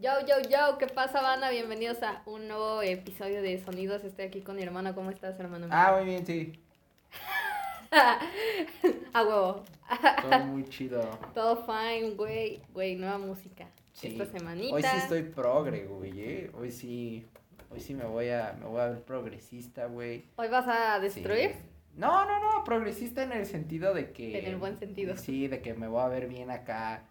Yo, 0.00 0.12
yo, 0.28 0.36
yo, 0.48 0.78
¿qué 0.78 0.86
pasa, 0.86 1.20
banda? 1.20 1.50
Bienvenidos 1.50 2.00
a 2.04 2.22
un 2.24 2.46
nuevo 2.46 2.82
episodio 2.82 3.42
de 3.42 3.58
Sonidos. 3.64 4.04
Estoy 4.04 4.26
aquí 4.26 4.42
con 4.42 4.54
mi 4.54 4.62
hermano. 4.62 4.94
¿Cómo 4.94 5.10
estás, 5.10 5.40
hermano? 5.40 5.66
Ah, 5.72 5.96
muy 5.96 6.04
bien, 6.06 6.24
sí. 6.24 6.52
a 9.12 9.22
huevo. 9.24 9.64
Todo 10.22 10.38
muy 10.44 10.62
chido. 10.66 11.00
Todo 11.34 11.66
fine, 11.66 12.10
güey. 12.12 12.62
Güey, 12.72 12.94
nueva 12.94 13.18
música. 13.18 13.66
Sí. 13.92 14.06
Esta 14.06 14.26
semanita. 14.26 14.72
Hoy 14.72 14.82
sí 14.84 14.96
estoy 14.98 15.24
progre, 15.24 15.86
güey, 15.86 16.12
¿eh? 16.20 16.50
Hoy 16.54 16.70
sí, 16.70 17.26
hoy 17.68 17.80
sí 17.80 17.92
me 17.92 18.04
voy 18.04 18.28
a, 18.28 18.54
me 18.56 18.66
voy 18.66 18.80
a 18.80 18.86
ver 18.90 19.02
progresista, 19.02 19.86
güey. 19.86 20.26
¿Hoy 20.36 20.46
vas 20.46 20.68
a 20.68 21.00
destruir? 21.00 21.54
Sí. 21.54 21.58
No, 21.96 22.24
no, 22.24 22.38
no, 22.38 22.62
progresista 22.62 23.24
en 23.24 23.32
el 23.32 23.46
sentido 23.46 23.92
de 23.94 24.12
que... 24.12 24.38
En 24.38 24.44
el 24.44 24.58
buen 24.58 24.78
sentido. 24.78 25.16
Sí, 25.16 25.48
de 25.48 25.60
que 25.60 25.74
me 25.74 25.88
voy 25.88 26.02
a 26.02 26.06
ver 26.06 26.28
bien 26.28 26.52
acá, 26.52 27.02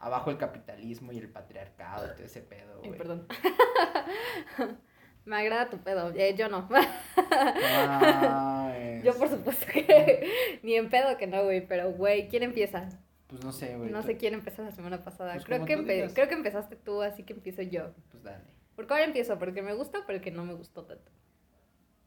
abajo 0.00 0.30
el 0.30 0.36
capitalismo 0.38 1.12
y 1.12 1.18
el 1.18 1.28
patriarcado 1.30 2.06
y 2.06 2.16
todo 2.16 2.24
ese 2.24 2.40
pedo, 2.40 2.80
Ay, 2.82 2.88
güey. 2.88 2.98
perdón. 2.98 3.26
Me 5.26 5.36
agrada 5.36 5.68
tu 5.70 5.78
pedo. 5.78 6.10
Eh, 6.16 6.34
yo 6.36 6.48
no. 6.48 6.66
Ah, 7.30 8.72
Yo 9.04 9.14
por 9.14 9.28
supuesto 9.28 9.66
que 9.72 10.28
ni 10.62 10.74
en 10.74 10.88
pedo 10.88 11.16
que 11.18 11.26
no, 11.26 11.44
güey. 11.44 11.66
Pero, 11.66 11.92
güey, 11.92 12.28
¿quién 12.28 12.42
empieza? 12.42 12.88
Pues 13.26 13.44
no 13.44 13.52
sé, 13.52 13.76
güey. 13.76 13.90
No 13.90 14.00
tú- 14.00 14.08
sé 14.08 14.16
quién 14.16 14.34
empezó 14.34 14.62
la 14.64 14.72
semana 14.72 15.04
pasada. 15.04 15.34
Pues 15.34 15.44
creo, 15.44 15.64
que 15.64 15.78
empe- 15.78 16.12
creo 16.14 16.28
que 16.28 16.34
empezaste 16.34 16.76
tú, 16.76 17.02
así 17.02 17.22
que 17.22 17.34
empiezo 17.34 17.62
yo. 17.62 17.92
Pues 18.10 18.22
dale. 18.24 18.44
¿Por 18.74 18.86
qué 18.86 18.94
ahora 18.94 19.04
empiezo? 19.04 19.38
Porque 19.38 19.62
me 19.62 19.74
gusta 19.74 20.00
o 20.00 20.06
porque 20.06 20.30
no 20.30 20.44
me 20.44 20.54
gustó 20.54 20.84
tanto. 20.84 21.12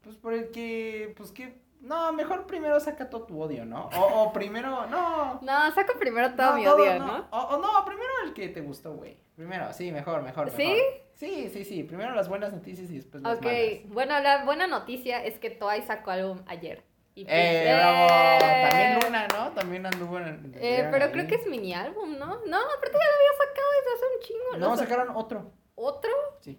Pues 0.02 0.16
por 0.16 0.34
el 0.34 0.50
que, 0.50 1.14
pues 1.16 1.30
que, 1.30 1.54
no, 1.84 2.12
mejor 2.12 2.46
primero 2.46 2.80
saca 2.80 3.08
todo 3.08 3.22
tu 3.24 3.40
odio, 3.40 3.64
¿no? 3.64 3.88
O, 3.96 4.22
o 4.24 4.32
primero, 4.32 4.86
no. 4.86 5.38
No, 5.42 5.72
saco 5.74 5.94
primero 5.98 6.34
todo 6.34 6.50
no, 6.50 6.56
mi 6.56 6.64
todo, 6.64 6.76
odio, 6.76 6.98
¿no? 6.98 7.28
O, 7.30 7.38
o 7.38 7.58
no, 7.58 7.84
primero 7.84 8.10
el 8.24 8.34
que 8.34 8.48
te 8.48 8.60
gustó, 8.60 8.94
güey. 8.94 9.16
Primero, 9.36 9.72
sí, 9.72 9.92
mejor, 9.92 10.22
mejor, 10.22 10.46
mejor. 10.46 10.56
¿Sí? 10.60 10.76
Sí, 11.14 11.48
sí, 11.50 11.64
sí. 11.64 11.82
Primero 11.84 12.12
las 12.14 12.28
buenas 12.28 12.52
noticias 12.52 12.90
y 12.90 12.96
después 12.96 13.22
las 13.22 13.36
Ok, 13.38 13.44
malas. 13.44 13.68
bueno, 13.86 14.20
la 14.20 14.44
buena 14.44 14.66
noticia 14.66 15.24
es 15.24 15.38
que 15.38 15.50
Twice 15.50 15.86
sacó 15.86 16.10
álbum 16.10 16.40
ayer. 16.46 16.82
Y 17.16 17.24
pues, 17.24 17.36
Eh, 17.36 17.70
¡eh! 17.70 17.74
bravo. 17.76 18.08
También 18.70 18.98
Luna, 19.00 19.28
¿no? 19.28 19.50
También 19.52 19.86
anduvo 19.86 20.18
en. 20.18 20.52
Eh, 20.56 20.88
pero 20.90 21.04
ahí. 21.04 21.12
creo 21.12 21.26
que 21.28 21.36
es 21.36 21.46
mini 21.46 21.72
álbum, 21.72 22.18
¿no? 22.18 22.26
No, 22.26 22.56
aparte 22.58 22.92
ya 22.92 23.06
lo 23.06 23.14
había 23.14 23.38
sacado 23.38 23.68
desde 23.78 23.94
hace 23.94 24.04
un 24.14 24.20
chingo. 24.22 24.56
No, 24.58 24.76
sa- 24.76 24.82
sacaron 24.84 25.16
otro. 25.16 25.52
¿Otro? 25.76 26.10
Sí. 26.40 26.58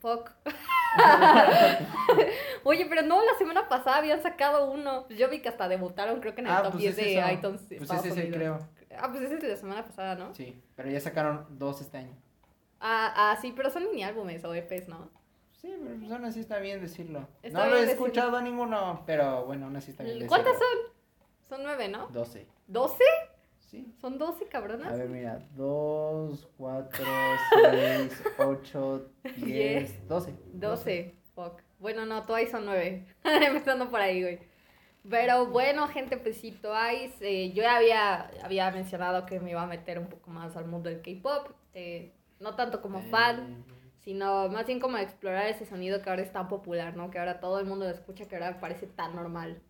Fuck. 0.00 0.30
Oye, 2.64 2.86
pero 2.86 3.02
no, 3.02 3.22
la 3.24 3.34
semana 3.38 3.68
pasada 3.68 3.96
habían 3.98 4.22
sacado 4.22 4.70
uno. 4.70 5.04
Pues 5.06 5.18
Yo 5.18 5.28
vi 5.28 5.40
que 5.40 5.48
hasta 5.48 5.68
debutaron, 5.68 6.20
creo 6.20 6.34
que 6.34 6.40
en 6.40 6.46
el 6.48 6.52
Ah, 6.52 6.62
top 6.62 6.72
pues 6.72 6.82
10 6.82 6.90
es 6.98 7.04
de 7.04 7.18
eso. 7.18 7.30
iTunes. 7.32 7.60
Pues 7.68 7.82
Estados 7.82 8.04
es 8.06 8.12
ese, 8.12 8.20
Unidos. 8.28 8.62
creo. 8.86 8.98
Ah, 9.00 9.08
pues 9.10 9.22
ese 9.22 9.34
es 9.34 9.40
de 9.42 9.48
la 9.48 9.56
semana 9.56 9.84
pasada, 9.84 10.14
¿no? 10.14 10.34
Sí. 10.34 10.60
Pero 10.74 10.90
ya 10.90 11.00
sacaron 11.00 11.46
dos 11.50 11.80
este 11.80 11.98
año. 11.98 12.16
Ah, 12.80 13.12
ah, 13.32 13.38
sí, 13.40 13.52
pero 13.56 13.70
son 13.70 13.84
mini 13.84 14.02
álbumes 14.04 14.44
o 14.44 14.54
EPs, 14.54 14.88
¿no? 14.88 15.10
Sí, 15.60 15.74
pero 15.82 15.96
pues 15.98 16.12
aún 16.12 16.24
así 16.24 16.40
está 16.40 16.58
bien 16.58 16.80
decirlo. 16.80 17.26
Está 17.42 17.58
no 17.64 17.66
lo 17.70 17.76
he 17.76 17.80
decirlo. 17.82 18.04
escuchado 18.06 18.36
a 18.36 18.42
ninguno, 18.42 19.02
pero 19.06 19.44
bueno, 19.44 19.66
aún 19.66 19.76
así 19.76 19.90
está 19.90 20.04
bien 20.04 20.18
decirlo. 20.20 20.28
¿Cuántas 20.28 20.54
son? 20.58 20.92
Son 21.48 21.62
nueve, 21.64 21.88
¿no? 21.88 22.06
12. 22.08 22.46
¿12? 22.70 22.92
Sí. 23.70 23.94
¿Son 24.00 24.16
12, 24.18 24.44
A 24.44 24.48
cabronas? 24.48 24.98
ver, 24.98 25.08
mira, 25.10 25.38
2, 25.54 26.48
4, 26.56 27.04
6, 27.70 28.22
8, 28.38 29.10
10, 29.36 30.08
12. 30.08 30.34
12. 30.54 31.14
Fuck. 31.34 31.60
Bueno, 31.78 32.06
no, 32.06 32.24
Twice 32.24 32.50
son 32.50 32.64
9. 32.64 33.06
Empezando 33.24 33.90
por 33.90 34.00
ahí, 34.00 34.22
güey. 34.22 34.38
Pero 35.08 35.46
bueno, 35.46 35.86
gente, 35.88 36.16
pues 36.16 36.38
sí, 36.38 36.52
Twice. 36.52 37.16
eh, 37.20 37.52
yo 37.52 37.62
ya 37.62 37.76
había, 37.76 38.30
había 38.42 38.70
mencionado 38.70 39.26
que 39.26 39.38
me 39.40 39.50
iba 39.50 39.62
a 39.62 39.66
meter 39.66 39.98
un 39.98 40.06
poco 40.08 40.30
más 40.30 40.56
al 40.56 40.66
mundo 40.66 40.88
del 40.90 41.00
K-pop. 41.02 41.50
eh, 41.74 42.12
no 42.40 42.54
tanto 42.54 42.80
como 42.80 43.02
fan, 43.02 43.64
sino 44.04 44.48
más 44.48 44.64
bien 44.66 44.78
como 44.78 44.96
a 44.96 45.02
explorar 45.02 45.46
ese 45.46 45.66
sonido 45.66 46.00
que 46.02 46.08
ahora 46.08 46.22
es 46.22 46.32
tan 46.32 46.46
popular, 46.48 46.96
¿no? 46.96 47.10
Que 47.10 47.18
ahora 47.18 47.40
todo 47.40 47.58
el 47.58 47.66
mundo 47.66 47.84
lo 47.84 47.90
escucha, 47.90 48.26
que 48.28 48.36
ahora 48.36 48.60
parece 48.60 48.86
tan 48.86 49.16
normal, 49.16 49.60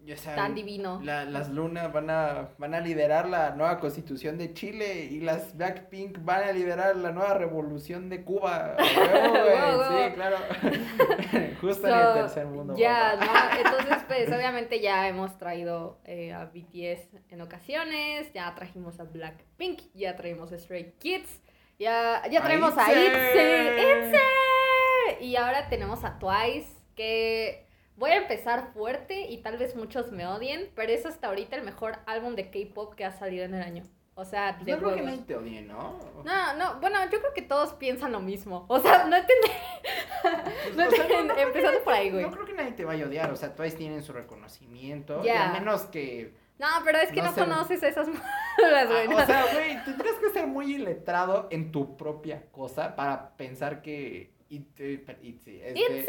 Ya 0.00 0.16
saben, 0.16 0.36
tan 0.36 0.54
divino. 0.54 1.00
la- 1.02 1.24
las 1.24 1.48
lunas 1.50 1.92
van 1.92 2.10
a, 2.10 2.50
van 2.58 2.74
a 2.74 2.80
liderar 2.80 3.28
la 3.28 3.50
nueva 3.56 3.80
constitución 3.80 4.38
de 4.38 4.52
Chile 4.54 5.04
y 5.10 5.18
las 5.20 5.56
Blackpink 5.56 6.18
van 6.24 6.44
a 6.44 6.52
liderar 6.52 6.94
la 6.96 7.10
nueva 7.10 7.34
revolución 7.34 8.08
de 8.08 8.22
Cuba. 8.22 8.76
Sí, 8.86 10.14
claro. 10.14 10.36
Justo 11.60 11.88
en 11.88 11.94
el 11.94 12.14
tercer 12.14 12.46
mundo. 12.46 12.74
Ya. 12.76 13.16
¿no? 13.16 13.58
Entonces, 13.58 14.04
pues 14.06 14.28
obviamente 14.28 14.80
ya 14.80 15.08
hemos 15.08 15.36
traído 15.38 15.98
eh, 16.04 16.32
a 16.32 16.44
BTS 16.46 17.16
en 17.30 17.40
ocasiones, 17.40 18.32
ya 18.32 18.54
trajimos 18.54 19.00
a 19.00 19.04
Blackpink, 19.04 19.80
ya 19.94 20.14
traímos 20.16 20.52
a 20.52 20.58
Stray 20.58 20.94
Kids, 20.98 21.40
ya, 21.78 22.22
ya 22.30 22.40
A 22.40 22.44
traemos 22.44 22.76
a. 22.78 22.90
ITZY, 22.92 23.80
ITZY, 23.80 25.24
y 25.24 25.36
ahora 25.36 25.68
tenemos 25.68 26.04
a 26.04 26.18
Twice, 26.18 26.68
que 26.94 27.65
voy 27.96 28.10
a 28.10 28.16
empezar 28.16 28.72
fuerte 28.74 29.22
y 29.28 29.38
tal 29.38 29.56
vez 29.58 29.74
muchos 29.76 30.12
me 30.12 30.26
odien, 30.26 30.70
pero 30.74 30.92
es 30.92 31.06
hasta 31.06 31.28
ahorita 31.28 31.56
el 31.56 31.62
mejor 31.62 31.98
álbum 32.06 32.34
de 32.34 32.50
K-pop 32.50 32.94
que 32.94 33.04
ha 33.04 33.12
salido 33.12 33.44
en 33.44 33.54
el 33.54 33.62
año. 33.62 33.84
O 34.18 34.24
sea, 34.24 34.54
Pues 34.54 34.64
de 34.66 34.72
no 34.72 34.78
creo 34.78 34.94
que 34.94 35.02
nadie 35.02 35.18
te 35.18 35.36
odie, 35.36 35.60
¿no? 35.60 35.98
No, 36.24 36.54
no, 36.56 36.80
bueno, 36.80 36.98
yo 37.12 37.18
creo 37.20 37.34
que 37.34 37.42
todos 37.42 37.74
piensan 37.74 38.12
lo 38.12 38.20
mismo. 38.20 38.64
O 38.68 38.80
sea, 38.80 39.04
no 39.04 39.14
entendí. 39.14 39.48
Pues, 40.22 40.76
no 40.76 40.86
o 40.86 40.90
sea, 40.90 41.04
entendí- 41.06 41.06
creo 41.24 41.36
que 41.36 41.42
empezando 41.42 41.70
nadie- 41.72 41.84
por 41.84 41.92
ahí, 41.92 42.10
güey. 42.10 42.22
No 42.24 42.30
creo 42.30 42.46
que 42.46 42.54
nadie 42.54 42.72
te 42.72 42.84
vaya 42.86 43.04
a 43.04 43.08
odiar, 43.08 43.30
o 43.30 43.36
sea, 43.36 43.54
Twice 43.54 43.76
tienen 43.76 44.02
su 44.02 44.14
reconocimiento. 44.14 45.20
Y 45.22 45.26
Ya. 45.26 45.50
a 45.50 45.52
menos 45.52 45.82
que 45.82 46.34
No, 46.58 46.66
pero 46.86 46.96
es 46.98 47.10
que 47.12 47.20
no, 47.20 47.26
No 47.28 47.34
sé. 47.34 47.40
conoces 47.40 47.82
a 47.82 47.88
esas 47.88 48.08
morras, 48.58 48.88
güey. 48.88 49.06
Ah, 49.10 49.22
o 49.22 49.26
sea, 49.26 49.44
güey, 49.52 49.84
tendrías 49.84 50.16
que 50.16 50.30
ser 50.30 50.46
muy 50.46 50.74
iletrado 50.76 51.48
en 51.50 51.70
tu 51.70 51.98
propia 51.98 52.46
cosa 52.50 52.96
para 52.96 53.36
pensar 53.36 53.82
que. 53.82 54.34
It, 54.48 54.78
it- 54.78 55.18
Itzy, 55.22 55.60
este, 55.60 55.74
It's 55.80 56.06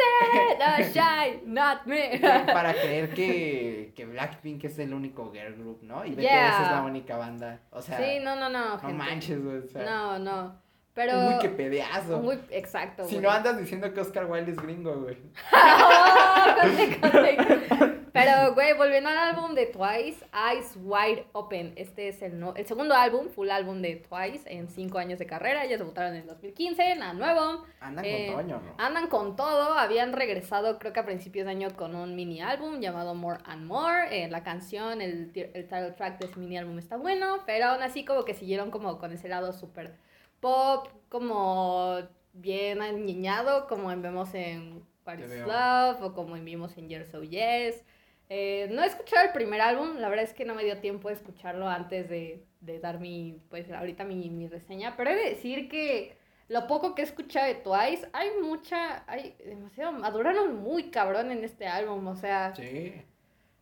no 0.59 0.85
shy, 0.93 1.41
not 1.45 1.85
me. 1.87 2.19
para 2.21 2.71
creer 2.73 3.09
que, 3.09 3.93
que 3.95 4.05
Blackpink 4.05 4.63
es 4.65 4.77
el 4.77 4.93
único 4.93 5.31
girl 5.31 5.55
group, 5.55 5.79
¿no? 5.81 6.05
Y 6.05 6.11
BTS 6.11 6.21
Yeah. 6.21 6.63
es 6.65 6.71
la 6.71 6.83
única 6.83 7.17
banda. 7.17 7.61
O 7.71 7.81
sea, 7.81 7.97
Sí, 7.97 8.19
no, 8.21 8.35
no, 8.35 8.47
no. 8.49 8.73
no 8.73 8.79
gente. 8.79 8.93
manches, 8.93 9.43
güey. 9.43 9.57
O 9.57 9.67
sea, 9.67 9.83
No, 9.83 10.19
no. 10.19 10.61
Pero. 10.93 11.17
un 11.17 11.33
Wikipediazo. 11.35 12.19
Muy 12.21 12.39
exacto, 12.51 13.05
Si 13.05 13.15
güey. 13.15 13.23
no 13.23 13.31
andas 13.31 13.57
diciendo 13.57 13.91
que 13.93 14.01
Oscar 14.01 14.25
Wilde 14.25 14.51
es 14.51 14.57
gringo, 14.57 14.95
güey. 15.01 15.17
Oh, 15.51 16.61
conte, 16.61 16.99
conte. 16.99 17.96
Pero, 18.25 18.53
güey, 18.55 18.73
volviendo 18.73 19.09
al 19.09 19.17
álbum 19.17 19.53
de 19.55 19.65
Twice, 19.67 20.25
Eyes 20.33 20.77
Wide 20.81 21.25
Open. 21.33 21.73
Este 21.75 22.07
es 22.09 22.21
el, 22.21 22.39
no- 22.39 22.53
el 22.55 22.65
segundo 22.65 22.93
álbum, 22.95 23.29
full 23.29 23.49
álbum 23.49 23.81
de 23.81 23.95
Twice 23.97 24.41
en 24.51 24.67
cinco 24.69 24.97
años 24.97 25.19
de 25.19 25.25
carrera. 25.25 25.63
Ellos 25.65 25.79
debutaron 25.79 26.13
en 26.15 26.21
el 26.21 26.27
2015, 26.27 26.95
nada 26.95 27.13
nuevo. 27.13 27.65
Andan 27.79 28.05
Eh, 28.05 28.31
con 28.33 28.43
Toño, 28.43 28.61
¿no? 28.65 28.73
Andan 28.77 29.07
con 29.07 29.35
todo, 29.35 29.73
habían 29.73 30.13
regresado 30.13 30.79
creo 30.79 30.93
que 30.93 30.99
a 30.99 31.05
principios 31.05 31.45
de 31.45 31.51
año 31.51 31.69
con 31.75 31.95
un 31.95 32.15
mini 32.15 32.41
álbum 32.41 32.79
llamado 32.79 33.15
More 33.15 33.39
and 33.45 33.65
More. 33.65 34.23
Eh, 34.23 34.27
la 34.29 34.43
canción, 34.43 35.01
el, 35.01 35.31
el 35.35 35.67
title 35.67 35.91
track 35.91 36.19
de 36.19 36.25
ese 36.27 36.39
mini 36.39 36.57
álbum 36.57 36.77
está 36.79 36.97
bueno, 36.97 37.39
pero 37.45 37.65
aún 37.67 37.83
así 37.83 38.03
como 38.05 38.25
que 38.25 38.33
siguieron 38.33 38.71
como 38.71 38.97
con 38.99 39.11
ese 39.13 39.29
lado 39.29 39.53
súper 39.53 39.95
pop, 40.39 40.87
como 41.09 41.97
bien 42.33 42.81
aniñado, 42.81 43.67
como 43.67 43.87
vemos 43.87 44.33
en 44.33 44.83
What 45.05 45.15
Te 45.17 45.23
is 45.23 45.29
veo. 45.29 45.47
Love 45.47 46.01
o 46.03 46.13
como 46.13 46.35
vimos 46.35 46.77
en 46.77 46.89
Years 46.89 47.09
So 47.09 47.23
Yes. 47.23 47.83
Eh, 48.29 48.67
no 48.71 48.83
he 48.83 48.87
escuchado 48.87 49.25
el 49.25 49.31
primer 49.31 49.61
álbum, 49.61 49.97
la 49.97 50.09
verdad 50.09 50.25
es 50.25 50.33
que 50.33 50.43
no 50.45 50.53
me 50.53 50.63
dio 50.65 50.79
tiempo 50.79 51.07
de 51.07 51.13
escucharlo 51.15 51.67
antes 51.69 52.09
de, 52.09 52.43
de 52.59 52.79
dar 52.79 52.99
mi, 52.99 53.41
pues 53.49 53.71
ahorita 53.71 54.03
mi, 54.03 54.29
mi 54.29 54.47
reseña, 54.47 54.95
pero 54.97 55.11
he 55.11 55.15
de 55.15 55.29
decir 55.29 55.69
que 55.69 56.17
lo 56.49 56.67
poco 56.67 56.93
que 56.93 57.01
he 57.01 57.05
escuchado 57.05 57.47
de 57.47 57.55
Twice, 57.55 58.07
hay 58.13 58.29
mucha, 58.41 59.03
hay 59.09 59.35
demasiado, 59.45 59.93
maduraron 59.93 60.55
muy 60.57 60.91
cabrón 60.91 61.31
en 61.31 61.43
este 61.43 61.67
álbum, 61.67 62.05
o 62.07 62.15
sea, 62.15 62.53
sí, 62.55 62.93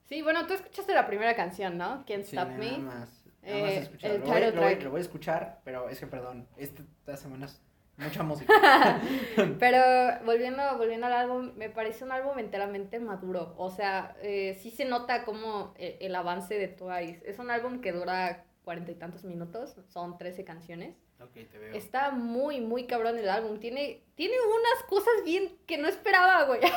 Sí. 0.08 0.22
bueno, 0.22 0.46
tú 0.48 0.54
escuchaste 0.54 0.94
la 0.94 1.08
primera 1.08 1.36
canción, 1.36 1.78
¿no? 1.78 2.04
Can't 2.08 2.24
Sí, 2.26 2.36
Stop 2.36 2.50
nada 2.50 2.58
Me. 2.58 2.78
más. 2.78 3.26
Nada 3.44 3.62
más 3.62 3.72
Eh, 3.72 3.90
el 4.02 4.20
Lo 4.56 4.62
voy, 4.62 4.76
lo 4.80 4.90
voy 4.92 5.00
a 5.00 5.02
escuchar, 5.02 5.62
pero 5.64 5.90
es 5.90 6.00
que 6.00 6.08
perdón, 6.08 6.48
estas 6.58 7.20
semanas 7.20 7.62
mucha 7.98 8.24
música. 8.24 9.02
Pero 9.60 10.26
volviendo, 10.26 10.62
volviendo 10.78 11.08
al 11.08 11.14
álbum, 11.14 11.52
me 11.56 11.70
parece 11.70 12.04
un 12.04 12.12
álbum 12.12 12.38
enteramente 12.40 13.00
maduro. 13.00 13.54
O 13.58 13.70
sea, 13.70 14.16
eh, 14.22 14.58
sí 14.62 14.72
se 14.72 14.86
nota 14.86 15.24
como 15.26 15.74
el, 15.78 15.98
el 16.00 16.16
avance 16.16 16.58
de 16.58 16.68
Twice. 16.68 17.24
Es 17.26 17.40
un 17.40 17.50
álbum 17.52 17.82
que 17.82 17.92
dura 17.92 18.46
cuarenta 18.66 18.92
y 18.92 18.96
tantos 18.96 19.24
minutos, 19.24 19.76
son 19.88 20.18
13 20.18 20.44
canciones. 20.44 20.98
ok, 21.22 21.34
te 21.50 21.58
veo. 21.58 21.74
Está 21.74 22.12
muy, 22.12 22.60
muy 22.60 22.88
cabrón 22.88 23.18
el 23.18 23.30
álbum. 23.30 23.60
Tiene, 23.60 24.04
tiene 24.16 24.36
unas 24.40 24.84
cosas 24.90 25.14
bien 25.24 25.56
que 25.66 25.78
no 25.78 25.88
esperaba, 25.88 26.44
güey. 26.46 26.60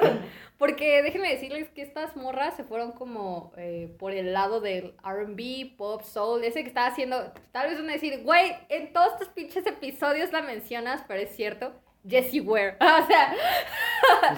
Porque 0.58 1.02
déjenme 1.02 1.30
decirles 1.30 1.68
que 1.70 1.82
estas 1.82 2.16
morras 2.16 2.56
se 2.56 2.64
fueron 2.64 2.90
como 2.90 3.52
eh, 3.56 3.94
por 3.98 4.12
el 4.12 4.32
lado 4.32 4.60
del 4.60 4.94
RB, 5.04 5.76
pop, 5.76 6.02
soul, 6.02 6.42
ese 6.42 6.62
que 6.62 6.68
estaba 6.68 6.88
haciendo. 6.88 7.32
Tal 7.52 7.68
vez 7.68 7.78
van 7.78 7.90
a 7.90 7.92
decir, 7.92 8.24
güey, 8.24 8.56
en 8.68 8.92
todos 8.92 9.12
estos 9.12 9.28
pinches 9.28 9.64
episodios 9.66 10.32
la 10.32 10.42
mencionas, 10.42 11.04
pero 11.06 11.20
es 11.22 11.34
cierto. 11.36 11.72
Jessie 12.06 12.40
Ware. 12.40 12.76
O 12.98 13.06
sea, 13.06 13.34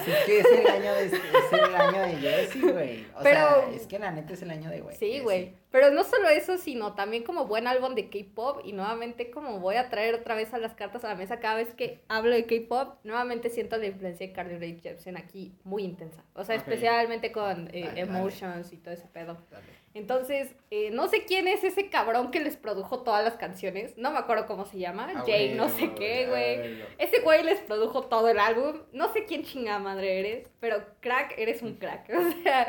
Pues 0.04 0.08
es 0.08 0.24
que 0.24 0.38
es 0.40 0.46
el 0.46 0.66
año 0.66 0.94
de, 0.94 1.04
es 1.06 1.12
el 1.52 1.74
año 1.74 2.02
de 2.02 2.16
Jessie, 2.16 2.60
güey. 2.62 3.06
O 3.14 3.22
Pero- 3.22 3.38
sea, 3.66 3.70
es 3.74 3.86
que 3.86 3.98
la 3.98 4.10
neta 4.10 4.32
es 4.32 4.42
el 4.42 4.50
año 4.50 4.70
de, 4.70 4.80
güey. 4.80 4.96
sí, 4.96 5.20
güey. 5.20 5.54
Pero 5.70 5.90
no 5.92 6.02
solo 6.02 6.28
eso, 6.30 6.58
sino 6.58 6.94
también 6.94 7.22
como 7.22 7.46
buen 7.46 7.68
álbum 7.68 7.94
de 7.94 8.08
K-pop. 8.10 8.62
Y 8.64 8.72
nuevamente, 8.72 9.30
como 9.30 9.60
voy 9.60 9.76
a 9.76 9.88
traer 9.88 10.14
otra 10.16 10.34
vez 10.34 10.52
a 10.52 10.58
las 10.58 10.74
cartas 10.74 11.04
a 11.04 11.08
la 11.08 11.14
mesa 11.14 11.38
cada 11.38 11.54
vez 11.56 11.72
que 11.74 12.02
hablo 12.08 12.32
de 12.34 12.44
K-pop, 12.46 12.98
nuevamente 13.04 13.50
siento 13.50 13.76
la 13.76 13.86
influencia 13.86 14.26
de 14.26 14.32
Carly 14.32 14.58
Rae 14.58 14.80
Jepsen 14.82 15.16
aquí 15.16 15.54
muy 15.62 15.84
intensa. 15.84 16.24
O 16.34 16.42
sea, 16.44 16.56
especialmente 16.56 17.30
con 17.30 17.68
eh, 17.72 17.84
Dale, 17.84 17.86
dale. 17.86 18.00
Emotions 18.00 18.72
y 18.72 18.78
todo 18.78 18.94
ese 18.94 19.06
pedo. 19.06 19.38
Dale. 19.50 19.64
Entonces, 19.92 20.54
eh, 20.70 20.90
no 20.92 21.08
sé 21.08 21.24
quién 21.24 21.48
es 21.48 21.64
ese 21.64 21.88
cabrón 21.90 22.30
que 22.30 22.38
les 22.38 22.56
produjo 22.56 23.02
todas 23.02 23.24
las 23.24 23.34
canciones. 23.34 23.96
No 23.96 24.12
me 24.12 24.18
acuerdo 24.18 24.46
cómo 24.46 24.64
se 24.64 24.78
llama. 24.78 25.10
Ah, 25.14 25.24
Jay, 25.26 25.54
no 25.54 25.68
sé 25.68 25.92
qué, 25.94 26.26
güey. 26.28 26.58
güey. 26.58 26.82
Ese 26.98 27.20
güey 27.22 27.42
les 27.42 27.58
produjo 27.60 28.02
todo 28.02 28.28
el 28.28 28.38
álbum. 28.38 28.82
No 28.92 29.12
sé 29.12 29.24
quién 29.24 29.42
chingada 29.42 29.80
madre 29.80 30.20
eres, 30.20 30.48
pero 30.60 30.84
crack, 31.00 31.34
eres 31.36 31.62
un 31.62 31.74
crack. 31.74 32.08
O 32.14 32.42
sea, 32.42 32.66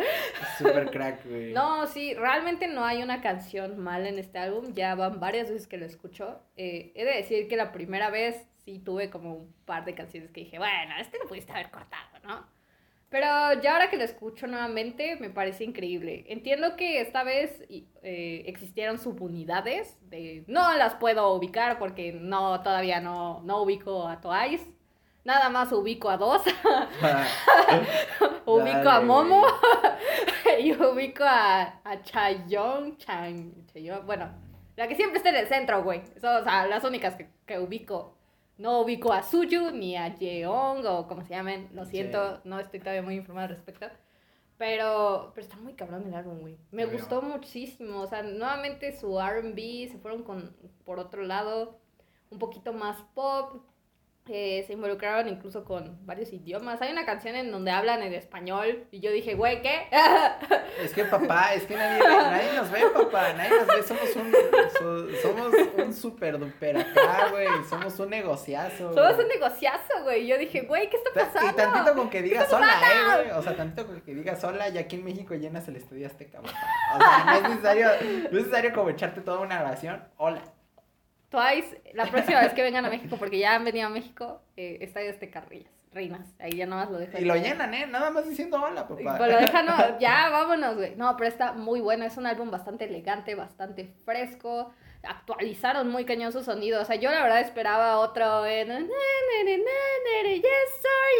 Super 0.57 0.89
crack, 0.89 1.25
güey. 1.25 1.53
no, 1.53 1.85
sí, 1.87 2.13
realmente 2.15 2.67
no 2.67 2.83
hay 2.83 3.03
una 3.03 3.21
canción 3.21 3.77
mala 3.77 4.09
en 4.09 4.17
este 4.17 4.39
álbum. 4.39 4.73
Ya 4.73 4.95
van 4.95 5.19
varias 5.19 5.49
veces 5.49 5.67
que 5.67 5.77
lo 5.77 5.85
escucho. 5.85 6.39
Eh, 6.57 6.91
he 6.95 7.05
de 7.05 7.11
decir 7.17 7.47
que 7.47 7.55
la 7.55 7.71
primera 7.71 8.09
vez 8.09 8.47
sí 8.65 8.79
tuve 8.79 9.09
como 9.11 9.35
un 9.35 9.53
par 9.65 9.85
de 9.85 9.93
canciones 9.93 10.31
que 10.31 10.41
dije, 10.41 10.57
bueno, 10.57 10.95
este 10.99 11.19
lo 11.19 11.27
pudiste 11.27 11.51
haber 11.51 11.69
cortado, 11.69 12.19
¿no? 12.23 12.45
Pero 13.11 13.27
ya 13.61 13.73
ahora 13.73 13.89
que 13.89 13.97
lo 13.97 14.05
escucho 14.05 14.47
nuevamente, 14.47 15.17
me 15.17 15.29
parece 15.29 15.65
increíble. 15.65 16.23
Entiendo 16.29 16.77
que 16.77 17.01
esta 17.01 17.23
vez 17.23 17.61
eh, 17.69 18.43
existieron 18.47 18.99
subunidades. 18.99 19.97
De, 20.09 20.45
no 20.47 20.73
las 20.77 20.95
puedo 20.95 21.33
ubicar 21.33 21.77
porque 21.77 22.13
no 22.13 22.61
todavía 22.61 23.01
no, 23.01 23.41
no 23.43 23.63
ubico 23.63 24.07
a 24.07 24.21
Twice. 24.21 24.65
Nada 25.25 25.49
más 25.49 25.73
ubico 25.73 26.09
a 26.09 26.15
dos. 26.15 26.41
ubico 28.45 28.89
a 28.89 29.01
Momo. 29.01 29.43
y 30.61 30.71
ubico 30.71 31.25
a, 31.25 31.81
a 31.83 32.01
Chayoung, 32.01 32.95
Chan, 32.95 33.67
Chayoung, 33.73 34.05
bueno, 34.05 34.31
la 34.77 34.87
que 34.87 34.95
siempre 34.95 35.17
está 35.17 35.31
en 35.31 35.35
el 35.35 35.49
centro, 35.49 35.83
güey. 35.83 36.01
Son 36.21 36.37
o 36.37 36.43
sea, 36.45 36.65
las 36.65 36.85
únicas 36.85 37.15
que, 37.15 37.29
que 37.45 37.59
ubico. 37.59 38.20
No 38.61 38.81
ubico 38.81 39.11
a 39.11 39.23
Suyu 39.23 39.71
ni 39.71 39.95
a 39.97 40.11
Jeong 40.11 40.85
o 40.85 41.07
como 41.07 41.23
se 41.23 41.29
llamen. 41.33 41.69
Lo 41.73 41.83
siento, 41.85 42.35
Sí. 42.35 42.41
no 42.45 42.59
estoy 42.59 42.79
todavía 42.79 43.01
muy 43.01 43.15
informada 43.15 43.47
al 43.47 43.55
respecto. 43.55 43.87
Pero, 44.57 45.31
pero 45.33 45.47
está 45.47 45.57
muy 45.57 45.73
cabrón 45.73 46.03
el 46.07 46.13
álbum, 46.13 46.39
güey. 46.41 46.57
Me 46.69 46.85
gustó 46.85 47.23
muchísimo. 47.23 48.01
O 48.01 48.07
sea, 48.07 48.21
nuevamente 48.21 48.95
su 48.95 49.19
RB 49.19 49.89
se 49.91 49.97
fueron 49.97 50.21
con, 50.21 50.55
por 50.85 50.99
otro 50.99 51.23
lado, 51.23 51.79
un 52.29 52.37
poquito 52.37 52.71
más 52.71 52.97
pop. 53.15 53.63
Eh, 54.29 54.63
se 54.67 54.73
involucraron 54.73 55.27
incluso 55.27 55.65
con 55.65 55.97
varios 56.05 56.31
idiomas. 56.31 56.79
Hay 56.81 56.91
una 56.91 57.05
canción 57.05 57.35
en 57.35 57.51
donde 57.51 57.71
hablan 57.71 58.03
en 58.03 58.13
español 58.13 58.85
y 58.91 58.99
yo 58.99 59.11
dije, 59.11 59.33
güey, 59.33 59.61
¿qué? 59.63 59.87
Es 60.81 60.93
que 60.93 61.03
papá, 61.05 61.53
es 61.53 61.63
que 61.63 61.75
nadie, 61.75 61.99
nadie 62.07 62.53
nos 62.55 62.71
ve, 62.71 62.81
papá, 62.93 63.33
nadie 63.33 63.49
nos 63.49 63.67
ve, 63.67 63.83
somos 63.83 64.15
un, 64.15 64.31
so- 64.79 65.09
somos 65.21 65.53
un 65.77 65.93
super 65.93 66.39
duper 66.39 66.77
acá, 66.77 67.27
güey, 67.31 67.47
somos 67.69 67.99
un 67.99 68.09
negociazo. 68.09 68.93
Somos 68.93 69.17
un 69.19 69.27
negociazo, 69.27 70.03
güey. 70.03 70.25
Yo 70.27 70.37
dije, 70.37 70.61
güey, 70.61 70.89
¿qué 70.89 70.97
está 70.97 71.09
pasando? 71.13 71.51
Y 71.51 71.55
tantito 71.55 71.95
con 71.95 72.09
que 72.09 72.21
digas 72.21 72.49
sola, 72.49 72.67
eh, 72.67 73.23
güey. 73.23 73.31
O 73.37 73.41
sea, 73.43 73.55
tantito 73.55 73.85
con 73.87 74.01
que 74.01 74.13
digas 74.15 74.39
sola, 74.39 74.69
y 74.69 74.77
aquí 74.77 74.95
en 74.95 75.03
México 75.03 75.33
llenas 75.35 75.67
el 75.67 75.75
estudio 75.75 76.07
Azteca, 76.07 76.41
papá. 76.41 76.57
O 76.95 76.97
sea, 76.99 77.23
no 77.25 77.33
es 77.33 77.43
necesario, 77.49 77.87
no 77.87 78.27
es 78.27 78.31
necesario 78.45 78.73
como 78.73 78.89
echarte 78.91 79.21
toda 79.21 79.39
una 79.39 79.59
oración. 79.61 80.03
Hola. 80.17 80.41
Twice, 81.31 81.81
la 81.93 82.05
próxima 82.07 82.41
vez 82.41 82.53
que 82.53 82.61
vengan 82.61 82.85
a 82.85 82.89
México, 82.89 83.15
porque 83.17 83.39
ya 83.39 83.55
han 83.55 83.63
venido 83.63 83.87
a 83.87 83.89
México, 83.89 84.41
eh, 84.57 84.79
Estadio 84.81 85.17
de 85.17 85.29
Carrillas, 85.29 85.71
Reinas. 85.93 86.27
Ahí 86.39 86.51
ya 86.51 86.65
nomás 86.65 86.91
lo 86.91 86.97
dejo. 86.97 87.17
Y 87.17 87.23
lo 87.23 87.37
llenan, 87.37 87.73
eh, 87.73 87.87
nada 87.87 88.11
más 88.11 88.27
diciendo 88.27 88.61
hola, 88.61 88.85
papá. 88.85 89.17
Pues 89.17 89.31
lo 89.31 89.39
dejan, 89.39 89.65
no, 89.65 89.97
ya 89.97 90.29
vámonos, 90.29 90.75
güey. 90.75 90.93
No, 90.97 91.15
pero 91.15 91.29
está 91.29 91.53
muy 91.53 91.79
bueno. 91.79 92.03
Es 92.03 92.17
un 92.17 92.25
álbum 92.25 92.51
bastante 92.51 92.83
elegante, 92.83 93.33
bastante 93.35 93.93
fresco. 94.03 94.73
Actualizaron 95.03 95.87
muy 95.87 96.03
cañón 96.03 96.33
su 96.33 96.43
sonido. 96.43 96.81
O 96.81 96.85
sea, 96.85 96.97
yo 96.97 97.09
la 97.09 97.23
verdad 97.23 97.39
esperaba 97.39 97.99
otro. 97.99 98.45
eh, 98.45 98.65
na, 98.65 98.79
na, 98.79 98.85
na, 98.85 100.33
yes, 100.33 100.43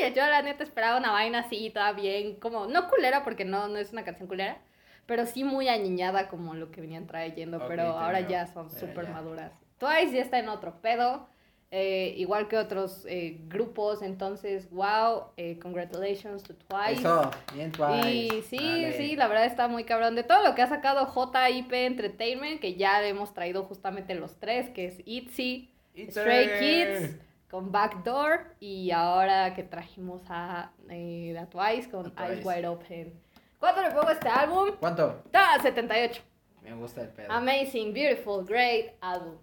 sir. 0.01 0.13
Yo 0.13 0.27
la 0.27 0.41
neta 0.41 0.65
esperaba 0.65 0.99
una 0.99 1.11
vaina 1.13 1.39
así, 1.39 1.69
toda 1.69 1.93
bien. 1.93 2.35
Como, 2.35 2.67
no 2.67 2.89
culera, 2.89 3.23
porque 3.23 3.45
no, 3.45 3.69
no 3.69 3.77
es 3.77 3.93
una 3.93 4.03
canción 4.03 4.27
culera. 4.27 4.57
Pero 5.05 5.25
sí 5.25 5.45
muy 5.45 5.69
añiñada 5.69 6.27
como 6.27 6.53
lo 6.53 6.69
que 6.69 6.81
venían 6.81 7.07
trayendo. 7.07 7.65
Pero 7.65 7.83
ahora 7.83 8.19
veo. 8.19 8.29
ya 8.29 8.47
son 8.47 8.69
súper 8.69 9.09
maduras. 9.09 9.51
Twice 9.81 10.15
ya 10.15 10.21
está 10.21 10.37
en 10.39 10.47
otro 10.49 10.79
pedo. 10.81 11.27
eh, 11.73 12.13
igual 12.17 12.49
que 12.49 12.57
otros 12.57 13.05
eh, 13.07 13.39
grupos. 13.47 14.01
Entonces, 14.01 14.69
wow. 14.71 15.27
eh, 15.37 15.57
congratulations 15.59 16.43
to 16.43 16.53
Twice. 16.53 16.99
Eso, 16.99 17.31
bien 17.55 17.71
Twice. 17.71 18.09
Y 18.11 18.41
sí, 18.43 18.57
Dale. 18.57 18.97
sí, 18.97 19.15
la 19.15 19.27
verdad 19.27 19.45
está 19.45 19.67
muy 19.69 19.85
cabrón. 19.85 20.13
De 20.15 20.23
todo 20.23 20.43
lo 20.43 20.53
que 20.53 20.61
ha 20.61 20.67
sacado 20.67 21.07
JIP 21.07 21.71
Entertainment, 21.73 22.59
que 22.59 22.75
ya 22.75 23.01
hemos 23.07 23.33
traído 23.33 23.63
justamente 23.63 24.13
los 24.15 24.35
tres, 24.37 24.69
que 24.69 24.85
es 24.87 25.01
ITZY, 25.05 25.73
It's 25.95 26.11
Stray 26.13 26.59
Kids, 26.59 27.15
con 27.49 27.71
Backdoor, 27.71 28.53
y 28.59 28.91
ahora 28.91 29.53
que 29.53 29.63
trajimos 29.63 30.21
a, 30.29 30.71
eh, 30.89 31.37
a 31.39 31.45
Twice 31.45 31.89
con 31.89 32.11
A 32.17 32.27
Eyes. 32.33 32.45
Wide 32.45 32.67
Open. 32.67 33.13
¿Cuánto 33.59 33.81
le 33.81 33.91
pongo 33.91 34.09
a 34.09 34.13
este 34.13 34.27
álbum? 34.27 34.71
¿Cuánto? 34.79 35.23
Ah, 35.33 35.57
78. 35.61 36.21
Me 36.63 36.73
gusta 36.73 37.01
el 37.01 37.09
pedo. 37.09 37.31
Amazing, 37.31 37.93
beautiful, 37.93 38.45
great 38.45 38.91
album. 39.01 39.37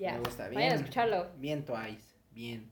Ya. 0.00 0.12
Me 0.14 0.18
gusta, 0.20 0.44
Vayan 0.44 0.56
bien. 0.58 0.72
a 0.72 0.74
escucharlo. 0.76 1.26
Bien 1.36 1.64
Twice, 1.64 2.14
bien. 2.32 2.70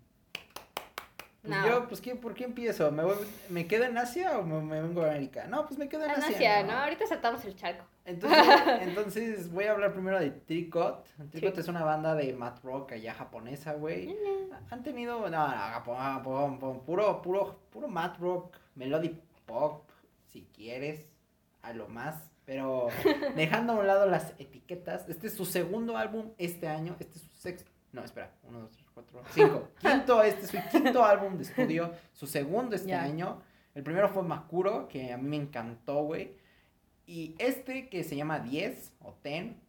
Pues 1.43 1.55
No. 1.57 1.67
yo, 1.69 1.89
pues, 1.89 2.01
¿qué, 2.01 2.17
¿por 2.17 2.35
qué 2.35 2.45
empiezo? 2.45 2.91
¿Me, 2.91 3.05
voy- 3.05 3.15
¿Me 3.49 3.67
quedo 3.67 3.85
en 3.85 3.97
Asia 3.97 4.39
o 4.39 4.43
me, 4.43 4.61
me 4.61 4.81
vengo 4.83 5.03
a 5.03 5.11
América? 5.11 5.47
No, 5.47 5.67
pues 5.67 5.79
me 5.79 5.89
quedo 5.89 6.05
en 6.05 6.11
En 6.11 6.17
Asia. 6.17 6.35
Asia, 6.37 6.63
¿no? 6.65 6.73
¿no? 6.73 6.79
Ahorita 6.79 7.07
saltamos 7.07 7.45
el 7.45 7.55
charco. 7.55 7.85
Entonces, 8.05 8.39
entonces 8.81 9.53
voy 9.53 9.65
a 9.65 9.73
hablar 9.73 9.93
primero 9.93 10.19
de 10.19 10.31
Tricot. 10.31 11.05
Tricot 11.31 11.55
Sí. 11.55 11.61
es 11.61 11.69
una 11.69 11.85
banda 11.85 12.15
de 12.15 12.33
math 12.35 12.63
rock 12.65 12.93
allá 12.93 13.15
japonesa, 13.15 13.75
güey. 13.75 14.17
Han 14.71 14.83
tenido, 14.83 15.21
no, 15.21 15.29
no, 15.29 15.49
Japón, 15.49 16.59
puro, 16.85 17.23
puro, 17.23 17.61
puro 17.71 17.89
math 17.89 18.19
rock, 18.19 18.57
melody 18.75 19.21
pop, 19.47 19.89
si 20.27 20.49
quieres, 20.55 21.05
a 21.63 21.73
lo 21.73 21.89
más. 21.89 22.17
Pero 22.49 22.89
dejando 23.37 23.75
a 23.75 23.77
un 23.77 23.87
lado 23.87 24.07
las 24.07 24.33
etiquetas, 24.39 25.07
este 25.07 25.27
es 25.27 25.35
su 25.35 25.45
segundo 25.45 25.99
álbum 25.99 26.31
este 26.39 26.67
año, 26.67 26.97
este 26.99 27.19
es 27.19 27.25
su 27.25 27.37
sexto, 27.37 27.71
no, 27.93 28.03
espera, 28.03 28.33
uno, 28.43 28.61
dos, 28.61 28.71
tres, 28.71 28.87
cuatro, 28.95 29.23
cinco, 29.33 29.69
quinto, 29.79 30.23
este 30.23 30.47
es 30.47 30.51
su 30.53 30.59
quinto 30.71 31.05
álbum 31.05 31.37
de 31.37 31.43
estudio, 31.43 31.93
su 32.15 32.27
segundo 32.27 32.75
este 32.75 32.95
año. 32.95 33.43
El 33.75 33.83
primero 33.83 34.09
fue 34.09 34.23
Makuro, 34.23 34.89
que 34.89 35.13
a 35.13 35.19
mí 35.19 35.29
me 35.29 35.37
encantó, 35.37 36.05
güey. 36.05 36.37
Y 37.05 37.35
este 37.37 37.91
que 37.91 38.03
se 38.03 38.17
llama 38.17 38.39
10 38.39 38.95
o 39.01 39.13
Ten, 39.13 39.61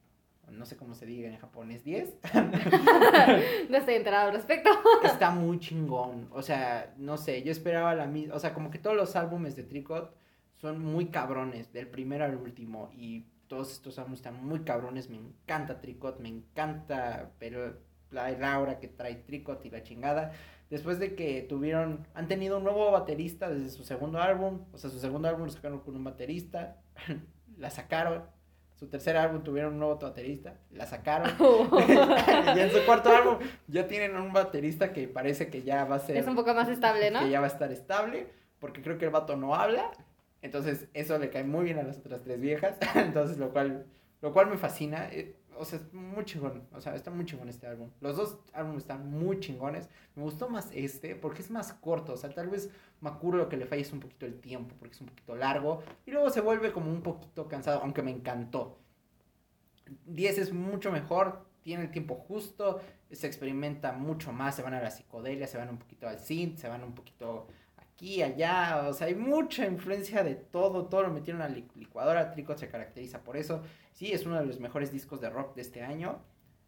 no 0.50 0.66
sé 0.66 0.78
cómo 0.78 0.96
se 0.96 1.06
diga 1.06 1.28
en 1.28 1.36
japonés, 1.36 1.84
10. 1.84 2.14
No 3.70 3.78
estoy 3.78 3.96
enterado 3.96 4.30
al 4.30 4.36
respecto. 4.36 4.70
está 5.04 5.32
muy 5.32 5.60
chingón. 5.60 6.30
O 6.32 6.42
sea, 6.42 6.94
no 6.96 7.18
sé, 7.18 7.44
yo 7.44 7.52
esperaba 7.52 7.94
la 7.94 8.08
misma. 8.08 8.36
O 8.36 8.40
sea, 8.40 8.54
como 8.54 8.72
que 8.72 8.80
todos 8.80 8.96
los 8.96 9.18
álbumes 9.18 9.58
de 9.58 9.64
Tricot 9.64 10.16
son 10.60 10.84
muy 10.84 11.08
cabrones, 11.08 11.72
del 11.74 11.88
primero 11.88 12.26
al 12.26 12.36
último. 12.36 12.92
Y 12.94 13.26
todos 13.48 13.72
estos 13.72 13.98
álbumes 13.98 14.20
están 14.20 14.44
muy 14.44 14.62
cabrones. 14.62 15.10
Me 15.10 15.18
encanta 15.18 15.82
Tricot, 15.82 16.20
me 16.20 16.30
encanta. 16.30 17.32
Pero 17.40 17.78
la 18.12 18.54
aura 18.54 18.80
que 18.80 18.88
trae 18.88 19.16
Tricot 19.16 19.66
y 19.66 19.70
la 19.70 19.84
chingada. 19.84 20.34
Después 20.70 21.00
de 21.00 21.16
que 21.16 21.42
tuvieron. 21.42 22.08
Han 22.14 22.28
tenido 22.28 22.58
un 22.58 22.64
nuevo 22.64 22.92
baterista 22.92 23.50
desde 23.50 23.70
su 23.70 23.84
segundo 23.84 24.22
álbum. 24.22 24.66
O 24.74 24.78
sea, 24.78 24.90
su 24.90 25.00
segundo 25.00 25.28
álbum 25.28 25.46
lo 25.46 25.52
sacaron 25.52 25.80
con 25.80 25.96
un 25.96 26.04
baterista. 26.04 26.78
la 27.58 27.70
sacaron. 27.70 28.24
Su 28.76 28.88
tercer 28.88 29.18
álbum 29.18 29.44
tuvieron 29.44 29.74
un 29.74 29.80
nuevo 29.80 29.98
baterista. 29.98 30.56
La 30.72 30.86
sacaron. 30.86 31.32
y 31.40 32.60
en 32.60 32.72
su 32.72 32.86
cuarto 32.86 33.10
álbum 33.10 33.38
ya 33.68 33.88
tienen 33.88 34.16
un 34.18 34.34
baterista 34.34 34.92
que 34.92 35.08
parece 35.08 35.50
que 35.50 35.64
ya 35.64 35.86
va 35.86 35.96
a 35.96 36.00
ser. 36.00 36.18
es 36.18 36.28
un 36.28 36.36
poco 36.36 36.54
más 36.54 36.68
estable, 36.68 37.12
¿no? 37.12 37.22
Que 37.22 37.30
ya 37.30 37.40
va 37.40 37.48
a 37.48 37.50
estar 37.50 37.72
estable. 37.72 38.28
Porque 38.60 38.82
creo 38.82 38.98
que 38.98 39.06
el 39.06 39.12
vato 39.12 39.38
no 39.38 39.56
habla. 39.56 39.92
Entonces, 40.42 40.88
eso 40.94 41.18
le 41.18 41.30
cae 41.30 41.44
muy 41.44 41.66
bien 41.66 41.80
a 41.80 41.84
las 41.84 41.98
otras 42.00 42.22
tres 42.24 42.40
viejas. 42.40 42.78
Entonces, 42.96 43.38
lo 43.38 43.52
cual, 43.52 43.86
lo 44.22 44.34
cual 44.34 44.50
me 44.50 44.58
fascina. 44.58 45.10
Eh, 45.12 45.36
O 45.58 45.66
sea, 45.66 45.80
es 45.80 45.94
muy 45.94 46.24
chingón. 46.26 46.68
O 46.72 46.80
sea, 46.82 46.96
está 46.96 47.12
muy 47.12 47.26
chingón 47.26 47.50
este 47.50 47.68
álbum. 47.68 47.90
Los 48.00 48.16
dos 48.16 48.40
álbumes 48.54 48.84
están 48.84 49.10
muy 49.12 49.40
chingones. 49.42 49.90
Me 50.16 50.24
gustó 50.24 50.48
más 50.50 50.70
este 50.74 51.16
porque 51.16 51.42
es 51.42 51.52
más 51.52 51.74
corto. 51.74 52.14
O 52.14 52.18
sea, 52.18 52.30
tal 52.34 52.48
vez 52.50 52.70
Makuro 53.02 53.38
lo 53.38 53.50
que 53.50 53.58
le 53.58 53.66
falla 53.66 53.82
es 53.82 53.92
un 53.94 54.00
poquito 54.00 54.26
el 54.26 54.40
tiempo 54.40 54.76
porque 54.80 54.96
es 54.96 55.02
un 55.02 55.08
poquito 55.08 55.36
largo. 55.36 55.84
Y 56.06 56.12
luego 56.12 56.30
se 56.30 56.42
vuelve 56.42 56.72
como 56.72 56.90
un 56.92 57.02
poquito 57.04 57.48
cansado, 57.50 57.82
aunque 57.82 58.02
me 58.02 58.12
encantó. 58.12 58.80
10 60.06 60.38
es 60.38 60.54
mucho 60.54 60.92
mejor, 60.92 61.46
tiene 61.62 61.84
el 61.84 61.92
tiempo 61.92 62.16
justo, 62.16 62.80
se 63.12 63.28
experimenta 63.28 63.92
mucho 63.92 64.32
más, 64.32 64.56
se 64.56 64.62
van 64.62 64.74
a 64.76 64.82
la 64.82 64.92
psicodelia, 64.92 65.48
se 65.48 65.58
van 65.58 65.70
un 65.70 65.78
poquito 65.78 66.08
al 66.08 66.20
synth, 66.20 66.58
se 66.60 66.70
van 66.70 66.84
un 66.84 66.94
poquito 66.94 67.48
aquí, 68.00 68.24
allá, 68.24 68.86
o 68.88 68.94
sea, 68.94 69.08
hay 69.08 69.16
mucha 69.16 69.66
influencia 69.66 70.24
de 70.24 70.36
todo, 70.36 70.86
todo 70.86 71.04
lo 71.04 71.10
metieron 71.10 71.42
a 71.42 71.50
la 71.50 71.56
li- 71.56 71.68
licuadora, 71.76 72.32
Tricot 72.32 72.58
se 72.58 72.70
caracteriza 72.70 73.22
por 73.26 73.36
eso, 73.36 73.62
sí, 73.92 74.14
es 74.14 74.26
uno 74.26 74.40
de 74.40 74.46
los 74.46 74.62
mejores 74.62 74.94
discos 74.94 75.20
de 75.20 75.30
rock 75.30 75.54
de 75.56 75.64
este 75.64 75.82
año, 75.84 76.22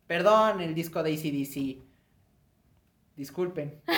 perdón, 0.08 0.60
el 0.60 0.76
disco 0.76 1.02
de 1.04 1.14
ACDC, 1.14 1.82
disculpen, 3.16 3.82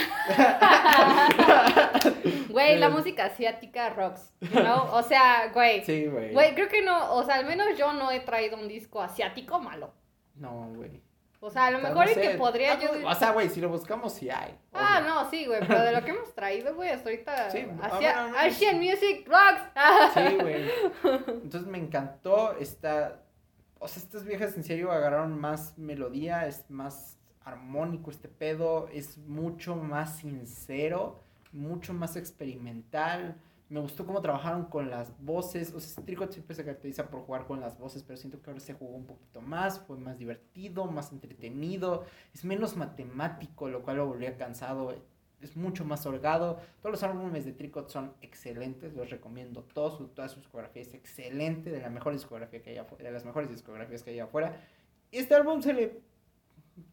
Güey, 2.49 2.77
la 2.77 2.89
música 2.89 3.25
asiática 3.25 3.89
rocks, 3.89 4.31
¿no? 4.53 4.93
O 4.93 5.01
sea, 5.01 5.51
güey. 5.53 5.83
Sí, 5.83 6.05
güey. 6.05 6.33
Güey, 6.33 6.53
creo 6.53 6.69
que 6.69 6.83
no, 6.83 7.15
o 7.15 7.23
sea, 7.23 7.35
al 7.35 7.45
menos 7.45 7.67
yo 7.77 7.93
no 7.93 8.11
he 8.11 8.19
traído 8.19 8.57
un 8.57 8.67
disco 8.67 9.01
asiático 9.01 9.59
malo. 9.59 9.91
No, 10.35 10.71
güey. 10.75 11.01
O 11.45 11.49
sea, 11.49 11.65
a 11.65 11.71
lo 11.71 11.79
mejor 11.79 12.05
no 12.05 12.11
es 12.11 12.17
que 12.17 12.37
podría 12.37 12.73
Ah, 12.73 12.79
yo... 12.79 13.07
O 13.07 13.15
sea, 13.15 13.31
güey, 13.31 13.49
si 13.49 13.59
lo 13.59 13.67
buscamos, 13.67 14.13
sí 14.13 14.29
hay. 14.29 14.57
Ah, 14.71 14.99
obvio. 15.01 15.13
no, 15.13 15.29
sí, 15.29 15.45
güey, 15.45 15.59
pero 15.67 15.81
de 15.81 15.91
lo 15.91 16.01
que 16.05 16.11
hemos 16.11 16.33
traído, 16.33 16.73
güey, 16.73 16.89
hasta 16.89 17.09
ahorita... 17.09 17.51
Sí, 17.51 17.67
ah, 17.81 18.29
no, 18.31 18.37
Asian. 18.37 18.77
Music 18.77 19.27
Rocks. 19.27 19.61
Sí, 20.13 20.37
güey. 20.39 20.69
Entonces 21.43 21.67
me 21.67 21.79
encantó 21.79 22.55
esta. 22.57 23.23
O 23.77 23.89
sea, 23.89 24.01
estas 24.01 24.23
viejas 24.23 24.55
en 24.55 24.63
serio 24.63 24.89
agarraron 24.89 25.37
más 25.37 25.77
melodía, 25.77 26.47
es 26.47 26.69
más 26.69 27.17
armónico 27.43 28.09
este 28.09 28.29
pedo, 28.29 28.87
es 28.93 29.17
mucho 29.17 29.75
más 29.75 30.19
sincero, 30.19 31.21
mucho 31.51 31.93
más 31.93 32.15
experimental. 32.15 33.35
Me 33.73 33.79
gustó 33.79 34.05
cómo 34.05 34.21
trabajaron 34.21 34.65
con 34.65 34.89
las 34.91 35.11
voces. 35.19 35.73
O 35.73 35.79
sea, 35.79 36.03
Tricot 36.05 36.31
siempre 36.31 36.55
se 36.55 36.63
caracteriza 36.63 37.09
por 37.09 37.21
jugar 37.21 37.47
con 37.47 37.59
las 37.59 37.79
voces, 37.79 38.03
pero 38.03 38.17
siento 38.17 38.39
que 38.39 38.51
ahora 38.51 38.59
se 38.59 38.75
jugó 38.75 38.95
un 38.95 39.05
poquito 39.07 39.41
más, 39.41 39.79
fue 39.79 39.97
más 39.97 40.19
divertido, 40.19 40.85
más 40.85 41.11
entretenido, 41.11 42.05
es 42.33 42.45
menos 42.45 42.77
matemático, 42.77 43.67
lo 43.69 43.81
cual 43.81 43.97
lo 43.97 44.05
volvía 44.05 44.37
cansado. 44.37 44.95
Es 45.41 45.57
mucho 45.57 45.85
más 45.85 46.05
holgado. 46.05 46.59
Todos 46.81 46.91
los 46.91 47.03
álbumes 47.03 47.45
de 47.45 47.51
Tricot 47.53 47.89
son 47.89 48.13
excelentes, 48.21 48.93
los 48.93 49.09
recomiendo 49.09 49.63
todos. 49.63 49.97
su- 49.97 50.07
Toda 50.09 50.29
su 50.29 50.39
discografía 50.39 50.83
es 50.83 50.93
excelente, 50.93 51.71
de 51.71 51.81
la 51.81 51.89
mejor 51.89 52.13
discografía 52.13 52.61
que 52.61 52.69
hay 52.69 52.77
afuera, 52.77 53.05
de 53.05 53.11
las 53.11 53.25
mejores 53.25 53.49
discografías 53.49 54.03
que 54.03 54.11
hay 54.11 54.19
afuera. 54.19 54.55
Este 55.11 55.33
álbum 55.33 55.61
se 55.63 55.73
le, 55.73 55.99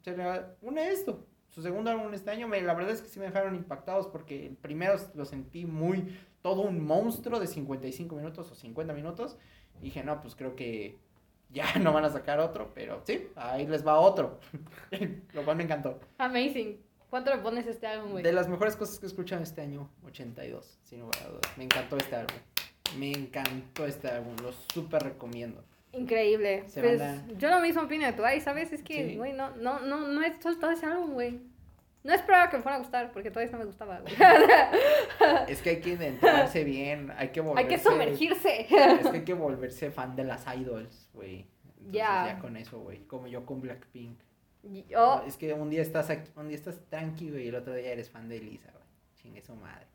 se 0.03 0.17
le 0.17 0.25
une 0.63 0.89
esto. 0.89 1.27
Su 1.51 1.63
segundo 1.63 1.91
álbum 1.91 2.15
este 2.15 2.31
año, 2.31 2.47
me, 2.49 2.61
la 2.63 2.75
verdad 2.75 2.93
es 2.93 3.03
que 3.03 3.09
sí 3.09 3.19
me 3.19 3.27
dejaron 3.27 3.55
impactados 3.57 4.07
porque 4.07 4.47
el 4.47 4.57
primero 4.57 4.95
lo 5.15 5.25
sentí 5.25 5.67
muy, 5.67 6.17
todo 6.43 6.63
un 6.63 6.85
monstruo 6.85 7.39
de 7.41 7.47
55 7.47 8.15
minutos 8.17 8.51
o 8.51 8.55
50 8.55 8.93
minutos. 8.95 9.37
Y 9.81 9.85
dije, 9.85 10.03
no, 10.05 10.21
pues 10.23 10.35
creo 10.37 10.57
que 10.57 10.97
ya 11.51 11.65
no 11.81 11.93
van 11.93 12.05
a 12.05 12.11
sacar 12.11 12.39
otro, 12.41 12.71
pero 12.75 13.03
sí, 13.05 13.29
ahí 13.37 13.67
les 13.67 13.87
va 13.87 13.99
otro. 14.01 14.39
lo 15.35 15.45
cual 15.45 15.57
me 15.57 15.65
encantó. 15.65 15.99
Amazing. 16.19 16.79
¿Cuánto 17.11 17.35
le 17.35 17.43
pones 17.43 17.67
a 17.67 17.71
este 17.71 17.87
álbum, 17.89 18.13
güey? 18.13 18.23
De 18.23 18.33
las 18.33 18.49
mejores 18.49 18.77
cosas 18.77 18.99
que 19.01 19.07
he 19.07 19.09
escuchado 19.09 19.43
este 19.43 19.61
año, 19.63 19.91
82, 20.07 20.79
sin 20.85 21.01
lugar 21.01 21.17
a 21.25 21.29
dudas. 21.29 21.59
Me 21.59 21.65
encantó 21.65 21.97
este 21.97 22.15
álbum. 22.15 22.37
Me 22.99 23.11
encantó 23.13 23.85
este 23.87 24.09
álbum, 24.09 24.37
lo 24.43 24.53
súper 24.73 25.03
recomiendo. 25.03 25.65
Increíble. 25.93 26.69
Se 26.69 26.81
Pues, 26.81 27.01
a- 27.01 27.27
yo 27.37 27.51
lo 27.51 27.59
mismo 27.61 27.83
opino 27.83 28.07
de 28.07 28.13
tu 28.13 28.25
ay, 28.25 28.41
¿sabes? 28.41 28.73
Es 28.73 28.83
que, 28.85 29.09
Sí. 29.11 29.17
güey, 29.17 29.33
no, 29.33 29.51
no, 29.57 29.81
no, 29.81 30.07
no 30.07 30.23
he 30.23 30.41
soltado 30.41 30.73
ese 30.73 30.87
álbum, 30.87 31.15
güey. 31.15 31.41
No 32.03 32.15
esperaba 32.15 32.49
que 32.49 32.57
me 32.57 32.63
fuera 32.63 32.77
a 32.77 32.79
gustar, 32.81 33.13
porque 33.13 33.31
todavía 33.31 33.53
no 33.53 33.59
me 33.59 33.65
gustaba, 33.67 34.01
güey. 34.01 34.15
Es 35.49 35.61
que 35.61 35.71
hay 35.71 35.81
que 35.81 35.93
entrarse 35.93 36.65
bien, 36.65 37.13
hay 37.17 37.29
que 37.29 37.41
volverse... 37.41 37.71
Hay 37.71 37.77
que 37.77 37.83
sumergirse. 37.83 38.61
Es 38.71 39.09
que 39.09 39.17
hay 39.19 39.25
que 39.25 39.35
volverse 39.35 39.91
fan 39.91 40.17
de 40.17 40.25
las 40.25 40.47
idols, 40.57 41.11
güey. 41.13 41.47
Entonces 41.67 41.93
Ya. 41.93 42.25
ya 42.27 42.39
con 42.39 42.57
eso, 42.57 42.81
güey. 42.81 43.01
Como 43.07 43.27
yo 43.27 43.45
con 43.45 43.61
Blackpink. 43.61 44.19
Yo, 44.89 45.23
Es 45.27 45.37
que 45.37 45.53
un 45.55 45.71
día 45.71 45.83
estás 45.83 46.11
aquí, 46.11 46.31
un 46.37 46.49
día 46.49 46.57
estás 46.57 46.81
tranqui, 46.89 47.31
güey, 47.31 47.45
y 47.45 47.49
el 47.49 47.55
otro 47.55 47.75
día 47.75 47.93
eres 47.93 48.11
fan 48.11 48.29
de 48.29 48.37
Elisa, 48.39 48.71
güey. 48.73 48.85
Chingue 49.17 49.43
su 49.43 49.55
madre. 49.55 49.87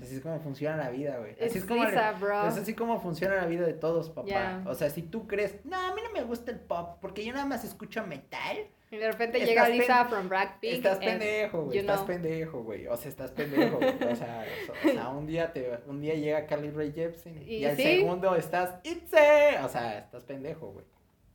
Así 0.00 0.14
es 0.16 0.22
como 0.22 0.38
funciona 0.40 0.76
la 0.76 0.90
vida, 0.90 1.18
güey. 1.18 1.32
Así 1.32 1.44
es 1.44 1.56
es 1.56 1.64
como 1.64 1.84
Lisa, 1.84 2.12
bro. 2.12 2.46
Es 2.46 2.56
así 2.56 2.74
como 2.74 3.00
funciona 3.00 3.34
la 3.34 3.46
vida 3.46 3.66
de 3.66 3.74
todos, 3.74 4.10
papá. 4.10 4.28
Ya. 4.28 4.62
O 4.66 4.74
sea, 4.74 4.90
si 4.90 5.02
tú 5.02 5.26
crees, 5.26 5.64
no, 5.64 5.76
a 5.76 5.94
mí 5.94 6.00
no 6.04 6.12
me 6.12 6.22
gusta 6.22 6.52
el 6.52 6.60
pop, 6.60 6.98
porque 7.00 7.24
yo 7.24 7.32
nada 7.32 7.46
más 7.46 7.64
escucho 7.64 8.06
metal, 8.06 8.56
Y 8.90 8.96
de 8.96 9.10
repente 9.10 9.38
Estás 9.38 9.48
llega 9.48 9.68
Lisa 9.68 10.04
from 10.06 10.28
Blackpink. 10.28 10.74
estás 10.74 10.98
pendejo, 10.98 11.64
güey. 11.64 11.78
Estás 11.78 11.96
know. 11.96 12.06
pendejo, 12.06 12.62
güey. 12.62 12.86
O 12.86 12.96
sea, 12.96 13.10
estás 13.10 13.30
pendejo, 13.32 13.76
güey. 13.76 13.90
O 14.12 14.16
sea, 14.16 14.44
o, 14.68 14.88
o 14.88 14.92
sea, 14.92 15.08
un 15.08 15.26
día 15.26 15.52
te, 15.52 15.78
un 15.86 16.00
día 16.00 16.14
llega 16.14 16.46
Carly 16.46 16.70
Rae 16.70 16.92
Jepsen 16.92 17.42
y, 17.46 17.56
Y 17.56 17.64
al 17.66 17.76
sí. 17.76 17.82
segundo 17.82 18.34
estás 18.34 18.76
Itze. 18.84 19.58
O 19.62 19.68
sea, 19.68 19.98
estás 19.98 20.24
pendejo, 20.24 20.68
güey. 20.72 20.86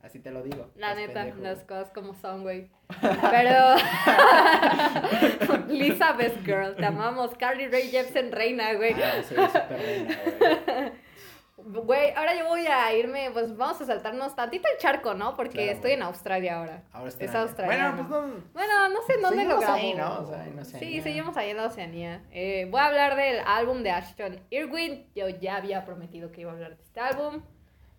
Así 0.01 0.19
te 0.19 0.31
lo 0.31 0.41
digo. 0.43 0.69
La 0.75 0.95
neta, 0.95 1.25
pendejo, 1.25 1.41
las 1.41 1.63
cosas 1.63 1.91
como 1.91 2.13
son, 2.15 2.41
güey. 2.41 2.69
Pero. 3.31 3.75
Lisa 5.69 6.13
Best 6.13 6.43
Girl, 6.43 6.75
te 6.75 6.85
amamos. 6.85 7.35
Carly 7.35 7.67
Rae 7.67 7.87
Jepsen, 7.87 8.31
reina, 8.31 8.73
güey. 8.73 8.93
Ah, 8.93 9.21
sí, 9.23 9.35
súper 9.35 9.79
reina, 9.79 10.17
güey. 10.25 10.91
Güey, 11.65 12.11
ahora 12.15 12.35
yo 12.35 12.47
voy 12.47 12.65
a 12.67 12.93
irme, 12.93 13.29
pues 13.31 13.55
vamos 13.55 13.79
a 13.81 13.85
saltarnos 13.85 14.35
tantito 14.35 14.67
el 14.71 14.77
charco, 14.77 15.13
¿no? 15.13 15.33
Porque 15.35 15.51
Claro, 15.51 15.71
estoy 15.71 15.91
en 15.91 16.03
Australia 16.03 16.57
ahora. 16.59 16.83
Ahora 16.91 17.09
está 17.09 17.25
Es 17.25 17.35
australiano. 17.35 17.91
Bueno, 17.93 18.09
pues 18.09 18.21
no. 18.21 18.43
Bueno, 18.53 18.89
no 18.89 19.01
sé 19.03 19.13
en 19.13 19.21
dónde 19.21 19.45
lo 19.45 19.59
Seguimos 19.59 19.61
grabo. 19.61 19.75
ahí, 19.75 19.93
¿no? 19.93 20.19
O 20.19 20.25
sea, 20.25 20.45
en 20.45 20.65
Sí, 20.65 21.01
seguimos 21.01 21.37
ahí 21.37 21.49
en 21.51 21.57
la 21.57 21.65
Oceanía. 21.65 22.21
Eh, 22.31 22.67
voy 22.69 22.79
a 22.81 22.85
hablar 22.85 23.15
del 23.15 23.39
álbum 23.45 23.81
de 23.83 23.91
Ashton 23.91 24.39
Irwin. 24.49 25.05
Yo 25.15 25.29
ya 25.29 25.55
había 25.57 25.85
prometido 25.85 26.31
que 26.31 26.41
iba 26.41 26.51
a 26.51 26.53
hablar 26.53 26.75
de 26.75 26.83
este 26.83 26.99
álbum. 26.99 27.41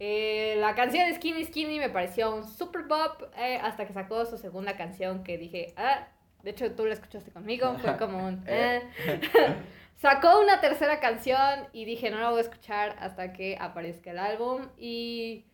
Eh, 0.00 0.56
la 0.58 0.74
canción 0.74 1.12
Skinny 1.14 1.44
Skinny 1.44 1.78
me 1.78 1.88
pareció 1.88 2.34
un 2.34 2.44
super 2.44 2.86
pop 2.88 3.22
eh, 3.38 3.58
hasta 3.62 3.86
que 3.86 3.92
sacó 3.92 4.26
su 4.26 4.36
segunda 4.38 4.76
canción 4.76 5.22
que 5.22 5.38
dije, 5.38 5.72
ah, 5.76 6.08
de 6.42 6.50
hecho 6.50 6.72
tú 6.72 6.84
la 6.84 6.94
escuchaste 6.94 7.30
conmigo, 7.30 7.76
fue 7.78 7.96
como 7.98 8.26
un... 8.26 8.44
Sacó 9.96 10.40
una 10.40 10.60
tercera 10.60 11.00
canción 11.00 11.68
y 11.72 11.84
dije, 11.84 12.10
no 12.10 12.18
la 12.18 12.30
voy 12.30 12.38
a 12.38 12.42
escuchar 12.42 12.96
hasta 12.98 13.32
que 13.32 13.56
aparezca 13.58 14.10
el 14.10 14.18
álbum. 14.18 14.68
Y 14.76 15.44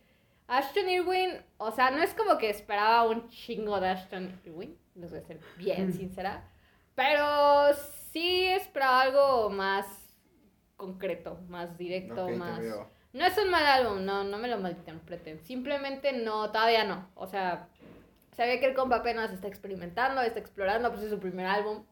Ashton 0.47 0.89
Irwin, 0.89 1.31
o 1.57 1.71
sea, 1.71 1.91
no 1.91 2.01
es 2.03 2.13
como 2.13 2.37
que 2.37 2.49
esperaba 2.49 3.03
un 3.03 3.29
chingo 3.29 3.79
de 3.79 3.89
Ashton 3.89 4.39
Irwin, 4.45 4.77
les 4.95 5.11
voy 5.11 5.19
a 5.19 5.23
ser 5.23 5.39
bien 5.57 5.93
sincera. 5.93 6.43
Pero 6.95 7.73
sí 8.11 8.47
esperaba 8.47 9.01
algo 9.01 9.49
más 9.49 9.85
concreto, 10.75 11.39
más 11.47 11.77
directo, 11.77 12.27
más... 12.29 12.59
No 13.13 13.25
es 13.25 13.37
un 13.37 13.49
mal 13.49 13.65
álbum, 13.65 14.05
no, 14.05 14.23
no 14.23 14.37
me 14.37 14.47
lo 14.47 14.57
malinterpreten. 14.57 15.39
Simplemente 15.39 16.13
no, 16.13 16.49
todavía 16.51 16.85
no. 16.85 17.09
O 17.15 17.27
sea, 17.27 17.67
se 18.35 18.45
ve 18.45 18.59
que 18.59 18.67
el 18.67 18.73
compa 18.73 18.97
apenas 18.97 19.31
está 19.31 19.47
experimentando, 19.47 20.21
está 20.21 20.39
explorando, 20.39 20.89
pues 20.91 21.03
es 21.03 21.11
su 21.11 21.19
primer 21.19 21.45
álbum. 21.45 21.83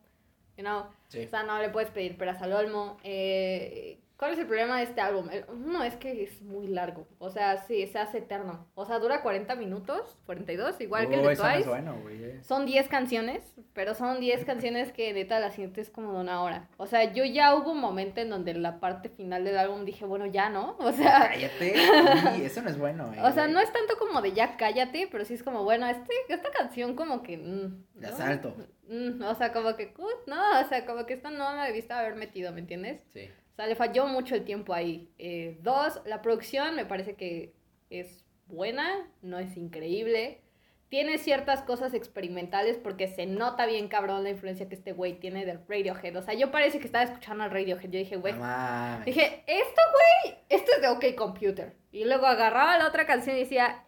You 0.60 0.66
know? 0.66 0.88
Sí. 1.08 1.24
O 1.24 1.30
sea, 1.30 1.44
no 1.44 1.58
le 1.60 1.70
puedes 1.70 1.90
pedir 1.90 2.18
peras 2.18 2.42
al 2.42 2.52
olmo. 2.52 2.98
Eh, 3.06 3.98
¿Cuál 4.20 4.34
es 4.34 4.40
el 4.40 4.48
problema 4.48 4.80
de 4.80 4.84
este 4.84 5.00
álbum? 5.00 5.30
Uno 5.48 5.82
es 5.82 5.96
que 5.96 6.24
es 6.24 6.42
muy 6.42 6.68
largo. 6.68 7.08
O 7.20 7.30
sea, 7.30 7.56
sí, 7.56 7.88
se 7.88 8.00
hace 8.00 8.18
eterno. 8.18 8.68
O 8.76 8.86
sea, 8.86 9.00
dura 9.00 9.22
40 9.22 9.56
minutos, 9.56 10.18
42, 10.26 10.82
igual 10.82 11.08
que 11.08 11.16
el 11.16 11.22
de 11.22 11.38
Twice. 11.38 11.70
bueno, 11.70 11.96
eh. 12.10 12.38
Son 12.44 12.66
10 12.66 12.90
canciones, 12.90 13.42
pero 13.72 13.94
son 13.96 14.20
10 14.20 14.44
canciones 14.44 14.92
que 14.92 15.14
neta 15.14 15.40
las 15.40 15.54
sientes 15.56 15.90
como 15.90 16.12
de 16.12 16.20
una 16.20 16.44
hora. 16.44 16.68
O 16.76 16.86
sea, 16.86 17.14
yo 17.14 17.24
ya 17.24 17.56
hubo 17.56 17.72
un 17.72 17.80
momento 17.80 18.20
en 18.20 18.30
donde 18.30 18.52
en 18.52 18.62
la 18.62 18.82
parte 18.82 19.08
final 19.08 19.46
del 19.46 19.58
álbum 19.58 19.86
dije, 19.86 20.04
bueno, 20.04 20.26
ya 20.26 20.50
no. 20.50 20.76
O 20.90 20.92
sea, 20.92 21.30
Cállate. 21.30 21.76
Sí, 22.36 22.44
eso 22.44 22.62
no 22.62 22.70
es 22.72 22.78
bueno, 22.78 23.14
eh. 23.14 23.22
o 23.24 23.32
sea, 23.32 23.48
no 23.48 23.62
es 23.62 23.72
tanto 23.72 23.98
como 23.98 24.22
de 24.22 24.34
ya 24.34 24.58
cállate, 24.58 25.08
pero 25.10 25.24
sí 25.24 25.34
es 25.34 25.44
como, 25.44 25.64
bueno, 25.64 25.88
este, 25.88 26.14
esta 26.28 26.52
canción 26.52 26.94
como 26.98 27.24
que... 27.24 27.38
mm, 27.38 27.84
De 28.00 28.08
¿no? 28.08 28.14
asalto. 28.14 28.54
Mm, 28.90 29.22
o 29.24 29.36
sea, 29.36 29.54
como 29.54 29.78
que, 29.78 29.94
"Cut", 29.94 30.28
no, 30.28 30.60
o 30.60 30.64
sea, 30.68 30.86
como 30.86 31.06
que 31.06 31.14
esto 31.14 31.30
no 31.30 31.56
me 31.56 31.66
debiste 31.68 31.94
haber 31.94 32.16
metido, 32.16 32.52
¿me 32.52 32.60
entiendes? 32.60 33.02
Sí. 33.14 33.30
O 33.60 33.62
sea, 33.62 33.68
le 33.68 33.76
falló 33.76 34.08
mucho 34.08 34.36
el 34.36 34.46
tiempo 34.46 34.74
ahí. 34.74 35.12
Eh, 35.18 35.58
dos, 35.60 36.02
la 36.06 36.22
producción 36.22 36.78
me 36.78 36.86
parece 36.86 37.16
que 37.16 37.54
es 37.90 38.24
buena, 38.48 39.12
no 39.22 39.38
es 39.38 39.58
increíble. 39.58 40.40
Tiene 40.88 41.18
ciertas 41.18 41.64
cosas 41.64 41.94
experimentales 41.94 42.78
porque 42.78 43.10
se 43.10 43.26
nota 43.26 43.66
bien 43.66 43.90
cabrón 43.90 44.24
la 44.24 44.30
influencia 44.30 44.70
que 44.70 44.76
este 44.76 44.94
güey 44.94 45.20
tiene 45.20 45.46
del 45.46 45.60
Radiohead. 45.68 46.16
O 46.16 46.22
sea, 46.22 46.36
yo 46.36 46.52
parece 46.52 46.80
que 46.80 46.86
estaba 46.86 47.04
escuchando 47.04 47.44
al 47.44 47.52
Radiohead. 47.52 47.90
Yo 47.90 48.00
dije, 48.00 48.16
güey, 48.16 48.34
No 48.34 49.04
dije, 49.04 49.44
esto, 49.46 49.82
güey, 49.92 50.38
esto 50.48 50.72
es 50.78 50.82
de 50.82 50.88
OK 50.88 51.16
Computer. 51.18 51.76
Y 51.92 52.06
luego 52.06 52.28
agarraba 52.28 52.78
la 52.78 52.88
otra 52.88 53.06
canción 53.06 53.36
y 53.36 53.42
decía, 53.42 53.84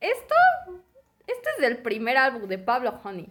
esto, 0.00 0.34
esto 1.26 1.48
es 1.56 1.62
del 1.62 1.78
primer 1.78 2.18
álbum 2.18 2.46
de 2.46 2.58
Pablo 2.58 3.00
Honey. 3.02 3.30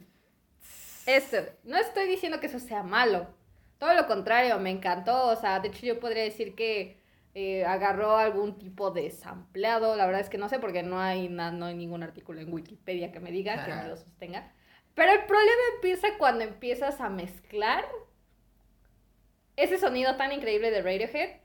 Esto, 1.06 1.38
no 1.64 1.78
estoy 1.78 2.08
diciendo 2.08 2.40
que 2.40 2.48
eso 2.48 2.58
sea 2.58 2.82
malo. 2.82 3.43
Todo 3.84 3.94
lo 3.96 4.08
contrario, 4.08 4.58
me 4.60 4.70
encantó. 4.72 5.28
O 5.28 5.36
sea, 5.36 5.60
de 5.60 5.68
hecho 5.68 5.86
yo 5.86 6.00
podría 6.00 6.24
decir 6.24 6.56
que 6.56 7.02
eh, 7.34 7.66
agarró 7.66 8.16
algún 8.16 8.58
tipo 8.58 8.92
de 8.92 9.12
sampleado. 9.12 9.98
La 9.98 10.06
verdad 10.06 10.22
es 10.22 10.30
que 10.30 10.38
no 10.38 10.48
sé 10.48 10.58
porque 10.60 10.84
no 10.84 11.02
hay, 11.02 11.28
na- 11.28 11.52
no 11.52 11.66
hay 11.66 11.76
ningún 11.76 12.02
artículo 12.02 12.40
en 12.40 12.54
Wikipedia 12.54 13.12
que 13.12 13.20
me 13.20 13.30
diga, 13.32 13.62
que 13.66 13.72
me 13.74 13.90
lo 13.90 13.98
sostenga. 13.98 14.54
Pero 14.96 15.12
el 15.12 15.26
problema 15.26 15.62
empieza 15.76 16.08
cuando 16.18 16.46
empiezas 16.46 17.02
a 17.02 17.10
mezclar 17.10 17.84
ese 19.58 19.78
sonido 19.78 20.16
tan 20.16 20.32
increíble 20.32 20.72
de 20.72 20.82
Radiohead 20.82 21.42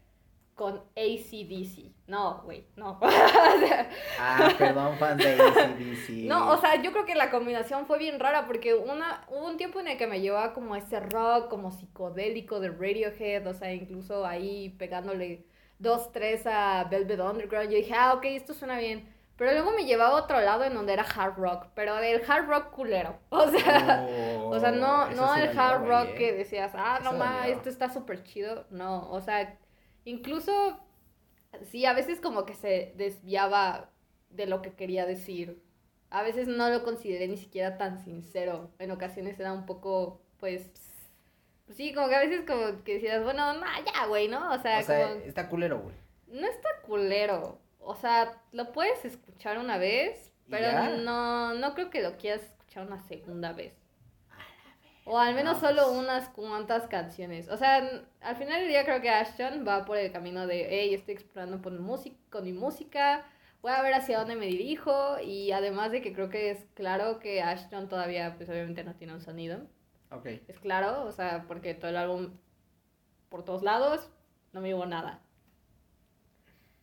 con 0.59 0.83
ACDC. 0.97 1.93
No, 2.09 2.43
güey, 2.45 2.67
no. 2.77 2.99
Ah, 4.19 4.51
perdón, 4.59 4.99
fan 4.99 5.17
de 5.17 5.31
ACDC. 5.41 6.27
No, 6.27 6.51
o 6.51 6.59
sea, 6.59 6.83
yo 6.83 6.93
creo 6.93 7.07
que 7.07 7.15
la 7.15 7.31
combinación 7.31 7.87
fue 7.87 7.99
bien 7.99 8.19
rara 8.21 8.47
porque 8.47 8.75
una, 8.75 9.25
hubo 9.29 9.47
un 9.47 9.57
tiempo 9.57 9.81
en 9.81 9.89
el 9.89 9.97
que 9.97 10.09
me 10.09 10.21
llevaba 10.21 10.53
como 10.53 10.75
ese 10.77 11.01
rock, 11.01 11.49
como 11.49 11.71
psicodélico 11.71 12.61
de 12.61 12.71
Radiohead, 12.71 13.47
o 13.47 13.55
sea, 13.55 13.73
incluso 13.73 14.27
ahí 14.27 14.71
pegándole 14.79 15.47
dos, 15.79 16.13
tres 16.13 16.47
a 16.47 16.85
Velvet 16.91 17.21
Underground. 17.21 17.71
Yo 17.71 17.77
dije, 17.79 17.95
ah, 17.97 18.15
ok, 18.15 18.25
esto 18.27 18.53
suena 18.55 18.79
bien. 18.79 19.15
Pero 19.37 19.53
luego 19.53 19.71
me 19.71 19.85
llevaba 19.85 20.19
a 20.19 20.23
otro 20.25 20.41
lado 20.41 20.65
en 20.65 20.75
donde 20.75 20.93
era 20.95 21.05
hard 21.05 21.37
rock, 21.37 21.69
pero 21.75 21.95
del 21.97 22.23
hard 22.29 22.47
rock 22.49 22.71
culero. 22.73 23.21
O 23.31 23.47
sea, 23.49 24.05
o 24.51 24.59
sea 24.59 24.73
no, 24.73 25.05
Oh, 25.05 25.11
no 25.11 25.35
sí 25.35 25.41
el 25.41 25.57
hard 25.57 25.87
rock 25.87 26.15
que 26.15 26.33
decías, 26.33 26.73
ah, 26.75 26.99
no 27.05 27.11
Eso 27.11 27.19
ma, 27.19 27.43
dolió. 27.43 27.55
esto 27.55 27.69
está 27.69 27.89
súper 27.89 28.25
chido. 28.25 28.67
No, 28.71 29.09
o 29.11 29.21
sea, 29.21 29.57
incluso, 30.05 30.81
sí, 31.71 31.87
a 31.87 31.93
veces 31.95 32.21
como 32.21 32.45
que 32.47 32.55
se 32.55 32.93
desviaba 32.97 33.91
de 34.31 34.47
lo 34.47 34.63
que 34.63 34.75
quería 34.75 35.07
decir. 35.07 35.63
A 36.11 36.23
veces 36.23 36.49
no 36.49 36.71
lo 36.71 36.85
consideré 36.85 37.29
ni 37.29 37.37
siquiera 37.37 37.77
tan 37.79 38.03
sincero. 38.05 38.71
En 38.79 38.91
ocasiones 38.91 39.39
era 39.39 39.53
un 39.53 39.67
poco, 39.67 40.23
pues, 40.39 40.71
sí, 41.75 41.93
como 41.95 42.09
que 42.09 42.17
a 42.17 42.21
veces 42.21 42.43
como 42.47 42.83
que 42.85 42.95
decías, 42.95 43.23
bueno, 43.25 43.53
no, 43.55 43.67
ya, 43.85 44.07
güey, 44.07 44.29
¿no? 44.29 44.53
O 44.53 44.59
sea, 44.59 44.81
O 44.81 44.83
sea, 44.83 45.09
como... 45.09 45.21
está 45.25 45.49
culero, 45.49 45.81
güey. 45.81 45.95
No 46.29 46.47
está 46.47 46.69
culero. 46.87 47.61
O 47.81 47.95
sea, 47.95 48.43
lo 48.53 48.73
puedes 48.73 49.05
escuchar 49.05 49.59
una 49.59 49.79
vez, 49.79 50.33
¿Y 50.47 50.51
pero 50.51 50.67
ya? 50.73 50.91
no, 50.91 51.55
no 51.55 51.75
creo 51.75 51.91
que 51.91 52.03
lo 52.03 52.17
quieras 52.17 52.43
escuchar 52.43 52.87
una 52.87 53.01
segunda 53.01 53.53
vez. 53.53 53.75
O 55.11 55.19
al 55.19 55.35
menos 55.35 55.61
No, 55.61 55.61
solo 55.61 55.83
pues. 55.85 55.97
unas 55.99 56.29
cuantas 56.31 56.87
canciones. 56.87 57.49
O 57.49 57.57
sea, 57.57 57.77
al 58.21 58.37
final 58.37 58.61
del 58.61 58.69
día 58.69 58.85
creo 58.85 59.01
que 59.01 59.11
Ashton 59.11 59.65
va 59.67 59.85
por 59.85 59.97
el 59.99 60.13
camino 60.13 60.47
de, 60.47 60.67
hey, 60.71 60.95
estoy 60.95 61.15
explorando 61.15 61.61
por 61.63 61.73
música, 61.81 62.17
con 62.31 62.45
mi 62.45 62.53
música, 62.53 63.25
voy 63.63 63.73
a 63.73 63.83
ver 63.83 63.95
hacia 63.95 64.19
dónde 64.19 64.37
me 64.37 64.47
dirijo. 64.47 65.19
Y 65.21 65.53
además 65.53 65.93
de 65.93 66.03
que 66.03 66.13
creo 66.13 66.29
que 66.31 66.51
es 66.51 66.65
claro 66.75 67.19
que 67.21 67.43
Ashton 67.43 67.89
todavía, 67.89 68.35
pues 68.37 68.49
obviamente 68.51 68.85
no 68.85 68.95
tiene 68.97 69.15
un 69.15 69.21
sonido. 69.23 69.67
Ok. 70.11 70.27
Es 70.49 70.59
claro, 70.61 71.05
o 71.05 71.13
sea, 71.13 71.45
porque 71.49 71.75
todo 71.75 71.91
el 71.91 71.97
álbum 71.97 72.39
por 73.31 73.45
todos 73.45 73.63
lados, 73.63 74.11
no 74.53 74.61
me 74.61 74.75
hubo 74.75 74.87
nada. 74.87 75.23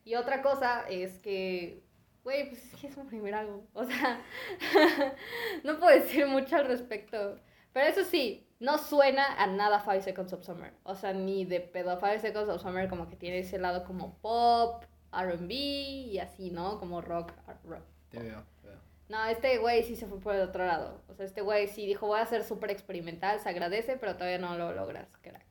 Y 0.03 0.15
otra 0.15 0.41
cosa 0.41 0.85
es 0.87 1.19
que, 1.19 1.83
güey, 2.23 2.49
pues 2.49 2.63
es 2.65 2.75
que 2.79 2.87
es 2.87 2.97
un 2.97 3.07
primer 3.07 3.33
álbum. 3.35 3.65
O 3.73 3.83
sea, 3.85 4.21
no 5.63 5.79
puedo 5.79 5.91
decir 5.99 6.27
mucho 6.27 6.55
al 6.57 6.67
respecto. 6.67 7.39
Pero 7.75 7.87
eso 7.87 8.05
sí, 8.05 8.47
no 8.61 8.77
suena 8.77 9.35
a 9.37 9.47
nada 9.47 9.81
Five 9.81 10.01
Seconds 10.01 10.31
of 10.31 10.45
Summer. 10.45 10.71
O 10.83 10.95
sea, 10.95 11.11
ni 11.11 11.43
de 11.43 11.59
pedo. 11.59 11.99
Five 11.99 12.21
Seconds 12.21 12.47
of 12.47 12.61
Summer 12.61 12.87
como 12.87 13.09
que 13.09 13.17
tiene 13.17 13.39
ese 13.39 13.57
lado 13.57 13.83
como 13.83 14.17
pop, 14.19 14.81
RB 15.11 15.51
y 15.51 16.19
así, 16.19 16.51
¿no? 16.51 16.79
Como 16.79 17.01
rock, 17.01 17.33
rock. 17.65 17.83
Te 18.07 18.19
veo, 18.19 18.45
te 18.61 18.67
veo. 18.69 18.79
No, 19.09 19.25
este 19.25 19.57
güey 19.57 19.83
sí 19.83 19.97
se 19.97 20.07
fue 20.07 20.21
por 20.21 20.35
el 20.35 20.41
otro 20.43 20.65
lado. 20.65 21.01
O 21.09 21.15
sea, 21.15 21.25
este 21.25 21.41
güey 21.41 21.67
sí 21.67 21.85
dijo, 21.85 22.07
voy 22.07 22.21
a 22.21 22.25
ser 22.25 22.45
súper 22.45 22.71
experimental, 22.71 23.41
se 23.41 23.49
agradece, 23.49 23.97
pero 23.97 24.13
todavía 24.15 24.37
no 24.37 24.57
lo 24.57 24.71
logras, 24.73 25.09
crack. 25.21 25.43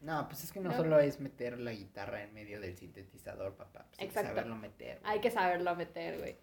No, 0.00 0.26
pues 0.26 0.42
es 0.42 0.50
que 0.50 0.58
no, 0.58 0.70
No. 0.70 0.76
solo 0.76 0.98
es 0.98 1.20
meter 1.20 1.60
la 1.60 1.70
guitarra 1.70 2.24
en 2.24 2.34
medio 2.34 2.60
del 2.60 2.76
sintetizador, 2.76 3.54
papá. 3.54 3.86
Pues 3.90 4.00
hay 4.00 4.08
que 4.08 4.14
saberlo 4.14 4.56
meter. 4.56 4.98
güey. 4.98 5.12
Hay 5.12 5.20
que 5.20 5.30
saberlo 5.30 5.76
meter, 5.76 6.18
güey. 6.18 6.36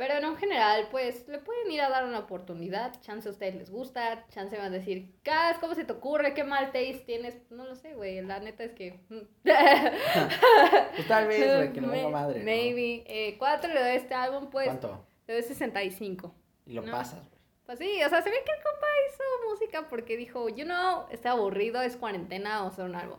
Pero 0.00 0.14
en 0.14 0.24
un 0.24 0.36
general, 0.38 0.88
pues, 0.90 1.28
le 1.28 1.40
pueden 1.40 1.70
ir 1.70 1.82
a 1.82 1.90
dar 1.90 2.06
una 2.06 2.20
oportunidad. 2.20 2.98
Chance 3.02 3.28
a 3.28 3.32
ustedes 3.32 3.54
les 3.54 3.70
gusta. 3.70 4.26
Chance 4.30 4.56
van 4.56 4.68
a 4.72 4.78
decir, 4.78 5.12
Cas, 5.22 5.58
¿cómo 5.58 5.74
se 5.74 5.84
te 5.84 5.92
ocurre? 5.92 6.32
¿Qué 6.32 6.42
mal 6.42 6.66
taste 6.72 7.02
tienes? 7.04 7.36
No 7.50 7.66
lo 7.66 7.74
sé, 7.74 7.92
güey. 7.94 8.22
La 8.22 8.40
neta 8.40 8.64
es 8.64 8.72
que... 8.72 8.98
Pues 9.44 11.06
tal 11.06 11.28
vez, 11.28 11.56
güey, 11.56 11.72
que 11.74 11.80
May- 11.82 12.02
ponga 12.04 12.18
madre. 12.18 12.38
¿no? 12.38 12.44
Maybe. 12.46 13.04
Eh, 13.06 13.36
¿Cuánto 13.38 13.68
le 13.68 13.74
doy 13.74 13.90
a 13.90 13.94
este 13.94 14.14
álbum? 14.14 14.48
Pues, 14.50 14.68
¿Cuánto? 14.68 15.04
le 15.26 15.34
doy 15.34 15.42
65. 15.42 16.34
Y 16.66 16.72
lo 16.72 16.82
No. 16.82 16.92
pasas, 16.92 17.28
güey. 17.28 17.40
Pues 17.66 17.78
sí, 17.78 18.02
o 18.02 18.08
sea, 18.08 18.22
se 18.22 18.30
ve 18.30 18.36
que 18.44 18.52
el 18.52 18.62
compa 18.64 18.86
hizo 19.08 19.22
música 19.50 19.88
porque 19.90 20.16
dijo, 20.16 20.48
you 20.48 20.64
know, 20.64 21.04
está 21.10 21.32
aburrido, 21.32 21.82
es 21.82 21.96
cuarentena, 21.96 22.56
vamos 22.56 22.70
a 22.70 22.72
hacer 22.72 22.84
un 22.86 22.96
álbum. 22.96 23.18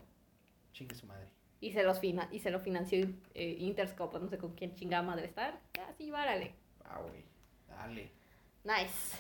Chingue 0.73 0.95
su 0.95 1.05
madre. 1.05 1.27
Y 1.61 1.71
se, 1.73 1.83
los 1.83 2.00
fina 2.00 2.27
y 2.31 2.39
se 2.39 2.50
lo 2.50 2.59
financió 2.59 3.07
eh, 3.35 3.55
Interscope, 3.59 4.17
no 4.19 4.27
sé 4.27 4.39
con 4.39 4.55
quién 4.55 4.73
chingada 4.73 5.03
madre 5.03 5.25
estar. 5.27 5.59
Ya, 5.77 5.93
sí, 5.93 6.09
várale. 6.11 6.55
Ah, 6.91 7.01
güey. 7.01 7.24
Dale. 7.67 8.12
Nice. 8.63 9.17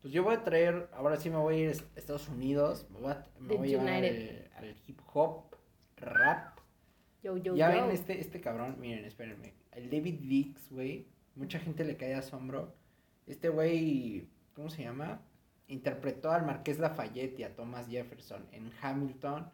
Pues 0.00 0.12
yo 0.12 0.22
voy 0.22 0.34
a 0.34 0.44
traer, 0.44 0.90
ahora 0.92 1.16
sí 1.16 1.30
me 1.30 1.36
voy 1.36 1.54
a 1.54 1.58
ir 1.58 1.70
a 1.70 1.98
Estados 1.98 2.28
Unidos. 2.28 2.86
Me 2.90 3.00
voy 3.00 3.12
a, 3.12 3.26
me 3.38 3.56
voy 3.56 3.74
a 3.74 3.78
llevar 3.78 4.04
al, 4.04 4.76
hip 4.86 5.00
hop, 5.12 5.56
rap. 5.96 6.58
Yo, 7.22 7.38
yo, 7.38 7.56
ya 7.56 7.74
yo. 7.74 7.82
ven 7.82 7.90
este, 7.90 8.20
este 8.20 8.40
cabrón, 8.40 8.76
miren, 8.78 9.04
espérenme. 9.06 9.54
El 9.72 9.88
David 9.88 10.20
Dix, 10.20 10.70
güey. 10.70 11.08
Mucha 11.34 11.58
gente 11.58 11.84
le 11.84 11.96
cae 11.96 12.10
de 12.10 12.16
asombro. 12.16 12.74
Este 13.26 13.48
güey, 13.48 14.28
¿cómo 14.52 14.68
se 14.68 14.82
llama? 14.82 15.22
Interpretó 15.68 16.30
al 16.30 16.44
Marqués 16.44 16.78
Lafayette 16.78 17.40
y 17.40 17.44
a 17.44 17.56
Thomas 17.56 17.88
Jefferson 17.88 18.46
en 18.52 18.70
Hamilton. 18.82 19.50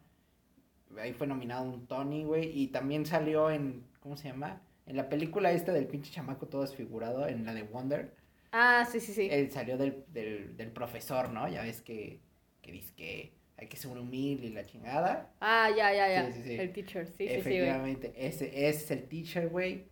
Ahí 0.99 1.13
fue 1.13 1.27
nominado 1.27 1.63
un 1.63 1.87
Tony, 1.87 2.25
güey. 2.25 2.51
Y 2.59 2.67
también 2.67 3.05
salió 3.05 3.49
en, 3.49 3.87
¿cómo 4.01 4.17
se 4.17 4.27
llama? 4.27 4.61
En 4.91 4.97
la 4.97 5.07
película 5.07 5.53
esta 5.53 5.71
del 5.71 5.87
pinche 5.87 6.11
chamaco 6.11 6.47
todo 6.47 6.63
desfigurado, 6.63 7.25
en 7.25 7.45
la 7.45 7.53
de 7.53 7.63
Wonder. 7.63 8.13
Ah, 8.51 8.85
sí, 8.91 8.99
sí, 8.99 9.13
sí. 9.13 9.29
Él 9.31 9.49
salió 9.49 9.77
del, 9.77 10.03
del, 10.09 10.57
del 10.57 10.69
profesor, 10.71 11.29
¿no? 11.29 11.47
Ya 11.47 11.61
ves 11.61 11.81
que, 11.81 12.19
que 12.61 12.73
dice 12.73 12.93
que 12.97 13.31
hay 13.55 13.67
que 13.67 13.77
ser 13.77 13.97
humilde 13.97 14.47
y 14.47 14.49
la 14.49 14.65
chingada. 14.65 15.31
Ah, 15.39 15.69
ya, 15.69 15.93
ya, 15.93 16.09
ya. 16.09 16.29
Sí, 16.29 16.33
sí, 16.33 16.43
sí. 16.43 16.55
El 16.55 16.73
teacher, 16.73 17.07
sí, 17.07 17.13
sí, 17.19 17.27
sí. 17.27 17.33
Efectivamente, 17.35 18.13
ese, 18.17 18.47
ese 18.67 18.83
es 18.83 18.91
el 18.91 19.07
teacher, 19.07 19.47
güey. 19.47 19.85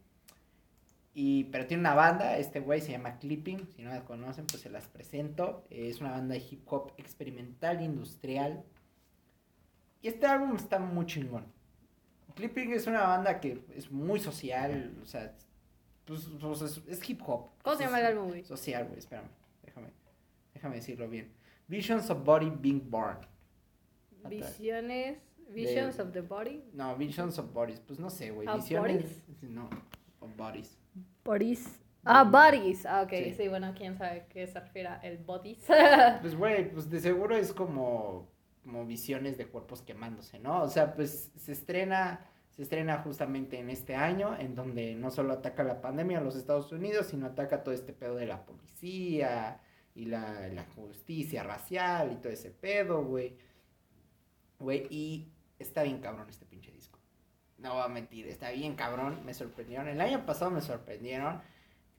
Y, 1.13 1.45
pero 1.45 1.65
tiene 1.65 1.79
una 1.79 1.93
banda, 1.93 2.38
este 2.38 2.59
güey 2.59 2.81
se 2.81 2.91
llama 2.91 3.19
Clipping, 3.19 3.69
si 3.73 3.81
no 3.81 3.91
la 3.91 4.03
conocen, 4.03 4.47
pues 4.47 4.63
se 4.63 4.69
las 4.69 4.89
presento. 4.89 5.65
Es 5.69 6.01
una 6.01 6.12
banda 6.12 6.33
de 6.33 6.41
hip 6.41 6.63
hop 6.65 6.91
experimental, 6.97 7.81
industrial. 7.81 8.65
Y 10.01 10.09
este 10.09 10.25
álbum 10.25 10.57
está 10.57 10.77
muy 10.77 11.05
chingón. 11.05 11.57
Clipping 12.39 12.71
es 12.71 12.88
una 12.88 13.02
banda 13.02 13.39
que 13.39 13.62
es 13.75 13.91
muy 13.91 14.19
social, 14.19 14.95
o 15.04 15.06
sea, 15.06 15.36
pues, 16.06 16.30
pues, 16.39 16.62
es, 16.62 16.82
es 16.88 17.10
hip 17.10 17.21
hop. 17.28 17.49
¿Cómo 17.62 17.75
se 17.75 17.84
llama 17.84 17.99
el 17.99 18.06
álbum, 18.06 18.30
güey? 18.30 18.43
Social, 18.45 18.86
güey, 18.86 18.99
espérame, 18.99 19.28
déjame, 19.62 19.89
déjame 20.54 20.75
decirlo 20.75 21.10
bien. 21.10 21.32
Visions 21.67 22.10
of 22.10 22.23
Body 22.23 22.49
Being 22.49 22.89
Born. 22.89 23.17
Visiones, 24.30 25.17
Visions 25.49 25.99
of 25.99 26.12
the 26.13 26.21
Body. 26.21 26.63
No, 26.73 26.95
Visions 26.95 27.38
of 27.39 27.52
Bodies, 27.54 27.80
pues 27.82 27.99
no 27.99 28.10
sé, 28.10 28.32
güey. 28.32 28.47
Ah, 28.47 28.56
Visiones. 28.56 29.04
bodies? 29.04 29.23
No, 29.43 29.69
of 30.21 30.36
Bodies. 30.38 30.78
Bodies. 31.23 31.80
Ah, 32.06 32.23
Bodies. 32.23 32.86
Ah, 32.86 33.02
ok, 33.04 33.10
Sí. 33.12 33.34
sí. 33.36 33.47
bueno, 33.49 33.73
quién 33.78 33.97
sabe 33.97 34.25
qué 34.30 34.47
se 34.47 34.60
refiere 34.60 34.88
a 34.88 34.95
el 35.02 35.17
Bodies. 35.17 35.63
Pues, 36.21 36.36
güey, 36.36 36.71
pues 36.71 36.89
de 36.89 36.99
seguro 37.02 37.36
es 37.36 37.52
como, 37.54 38.28
como 38.69 38.86
visiones 38.86 39.38
de 39.38 39.47
cuerpos 39.47 39.82
quemándose, 39.82 40.38
¿no? 40.38 40.62
O 40.62 40.69
sea, 40.69 40.93
pues 40.93 41.32
se 41.36 41.51
estrena, 41.51 42.23
se 42.51 42.62
estrena 42.62 42.99
justamente 42.99 43.58
en 43.58 43.71
este 43.71 43.95
año, 43.95 44.38
en 44.38 44.53
donde 44.53 44.93
no 44.93 45.10
solo 45.10 45.34
ataca 45.34 45.63
la 45.63 45.82
pandemia 45.82 46.19
a 46.19 46.21
los 46.21 46.36
Estados 46.36 46.71
Unidos, 46.71 47.08
sino 47.08 47.25
ataca 47.25 47.63
todo 47.63 47.73
este 47.73 47.93
pedo 47.93 48.15
de 48.15 48.27
la 48.27 48.45
policía 48.45 49.60
y 49.95 50.05
la, 50.05 50.67
justicia 50.75 51.41
racial 51.41 52.12
y 52.12 52.15
todo 52.17 52.32
ese 52.32 52.51
pedo, 52.51 53.03
güey. 53.03 53.36
Güey, 54.60 54.86
y 54.91 55.32
está 55.58 55.82
bien 55.82 55.99
cabrón 55.99 56.29
este 56.29 56.45
pinche 56.45 56.71
disco. 56.71 56.99
No 57.58 57.73
voy 57.73 57.84
a 57.84 57.88
mentir, 57.88 58.27
está 58.27 58.51
bien 58.51 58.75
cabrón, 58.75 59.25
me 59.25 59.34
sorprendieron. 59.34 59.88
El 59.88 59.99
año 59.99 60.27
pasado 60.27 60.51
me 60.51 60.62
sorprendieron. 60.62 61.41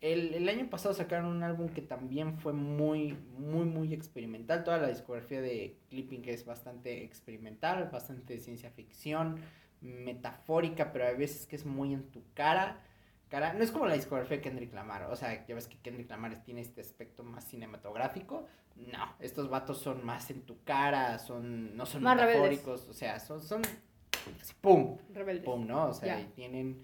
El, 0.00 0.32
el 0.34 0.48
año 0.48 0.68
pasado 0.70 0.94
sacaron 0.94 1.26
un 1.26 1.42
álbum 1.42 1.68
que 1.68 1.82
también 1.82 2.38
fue 2.38 2.52
muy, 2.54 3.18
muy, 3.38 3.66
muy 3.66 3.92
experimental. 3.92 4.64
Toda 4.64 4.78
la 4.78 4.88
discografía 4.88 5.40
de 5.42 5.76
Clipping 5.90 6.22
es 6.26 6.46
bastante 6.46 7.04
experimental, 7.04 7.90
bastante 7.92 8.34
de 8.34 8.40
ciencia 8.40 8.70
ficción, 8.70 9.36
metafórica, 9.82 10.92
pero 10.92 11.06
a 11.06 11.12
veces 11.12 11.46
que 11.46 11.56
es 11.56 11.66
muy 11.66 11.92
en 11.92 12.04
tu 12.10 12.22
cara. 12.34 12.80
cara. 13.28 13.52
No 13.52 13.62
es 13.62 13.70
como 13.70 13.86
la 13.86 13.94
discografía 13.94 14.38
de 14.38 14.42
Kendrick 14.42 14.72
Lamar. 14.72 15.04
O 15.10 15.16
sea, 15.16 15.46
ya 15.46 15.54
ves 15.54 15.66
que 15.68 15.76
Kendrick 15.78 16.08
Lamar 16.10 16.42
tiene 16.44 16.62
este 16.62 16.80
aspecto 16.80 17.22
más 17.22 17.44
cinematográfico. 17.44 18.46
No, 18.76 19.14
estos 19.20 19.50
vatos 19.50 19.78
son 19.78 20.04
más 20.06 20.30
en 20.30 20.42
tu 20.42 20.62
cara, 20.64 21.18
son, 21.18 21.76
no 21.76 21.84
son 21.84 22.02
Más 22.02 22.16
rebeldes. 22.18 22.42
metafóricos. 22.50 22.88
O 22.88 22.94
sea, 22.94 23.20
son, 23.20 23.42
son 23.42 23.60
así, 24.40 24.54
¡pum! 24.62 24.96
Rebeldes. 25.12 25.44
pum, 25.44 25.66
¿no? 25.66 25.88
O 25.88 25.92
sea, 25.92 26.18
y 26.20 26.24
tienen, 26.26 26.80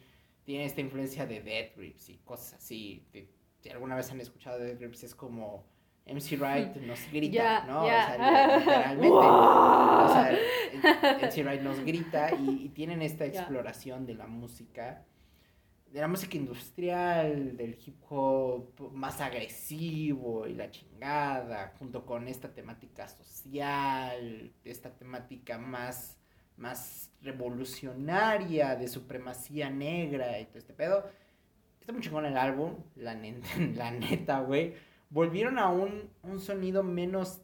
tienen 0.47 0.67
esta 0.67 0.81
influencia 0.81 1.27
de 1.27 1.43
Death 1.43 1.77
Grips 1.77 2.09
y 2.09 2.19
cosas 2.19 2.55
así. 2.55 3.05
De- 3.13 3.29
si 3.61 3.69
alguna 3.69 3.97
vez 3.97 4.11
han 4.13 4.21
escuchado 4.21 4.59
Death 4.61 4.79
Grips, 4.79 5.03
es 5.03 5.15
como 5.15 5.67
MC 6.07 6.39
Wright 6.39 6.77
nos 6.87 7.11
grita, 7.11 7.65
¿no? 7.67 7.83
O 7.83 7.87
sea, 7.89 8.59
literalmente. 8.59 9.09
o 9.19 10.09
sea, 10.09 11.19
MC 11.21 11.43
Wright 11.45 11.63
nos 11.63 11.81
grita 11.81 12.31
y, 12.35 12.67
y 12.67 12.69
tienen 12.69 13.03
esta 13.03 13.27
exploración 13.27 14.07
de 14.07 14.15
la 14.15 14.27
música. 14.29 15.05
De 15.91 16.01
la 16.01 16.09
música 16.09 16.37
industrial, 16.37 17.57
del 17.57 17.79
hip 17.85 17.97
hop 18.11 18.93
más 18.93 19.21
agresivo 19.21 20.47
y 20.47 20.55
la 20.55 20.71
chingada, 20.71 21.75
junto 21.79 22.05
con 22.05 22.29
esta 22.29 22.53
temática 22.53 23.09
social, 23.09 24.53
esta 24.65 24.95
temática 24.95 25.59
más 25.59 26.19
más 26.57 27.11
revolucionaria 27.23 28.77
de 28.77 28.89
supremacía 28.89 29.71
negra 29.71 30.39
y 30.41 30.47
todo 30.47 30.59
este 30.59 30.73
pedo. 30.73 31.05
Está 31.81 31.93
muy 31.93 32.03
chingón 32.03 32.27
el 32.27 32.37
álbum, 32.37 32.75
la 32.97 33.15
neta, 33.15 33.49
la 33.75 33.91
neta, 33.91 34.41
güey. 34.41 34.75
Volvieron 35.11 35.59
a 35.59 35.69
un, 35.69 36.11
un 36.23 36.41
sonido 36.41 36.83
menos, 36.83 37.43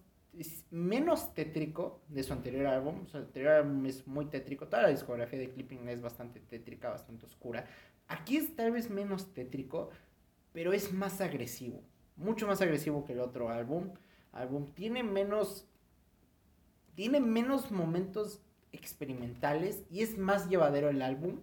menos 0.70 1.32
tétrico 1.34 2.02
de 2.08 2.22
su 2.22 2.32
anterior 2.32 2.66
álbum. 2.66 3.06
Su 3.06 3.18
anterior 3.18 3.52
álbum 3.52 3.86
es 3.86 4.06
muy 4.06 4.26
tétrico. 4.26 4.66
Toda 4.66 4.82
la 4.82 4.88
discografía 4.88 5.38
de 5.38 5.50
Clipping 5.50 5.88
es 5.88 6.02
bastante 6.02 6.40
tétrica, 6.40 6.90
bastante 6.90 7.26
oscura. 7.26 7.66
Aquí 8.08 8.36
es 8.36 8.56
tal 8.56 8.72
vez 8.72 8.90
menos 8.90 9.32
tétrico, 9.32 9.90
pero 10.52 10.72
es 10.72 10.92
más 10.92 11.20
agresivo, 11.20 11.82
mucho 12.16 12.46
más 12.46 12.60
agresivo 12.60 13.04
que 13.04 13.12
el 13.12 13.20
otro 13.20 13.48
álbum. 13.48 13.90
álbum. 14.32 14.72
Tiene 14.74 15.02
menos, 15.02 15.68
tiene 16.94 17.20
menos 17.20 17.70
momentos 17.70 18.42
experimentales 18.72 19.84
y 19.90 20.02
es 20.02 20.18
más 20.18 20.48
llevadero 20.48 20.88
el 20.90 21.02
álbum. 21.02 21.40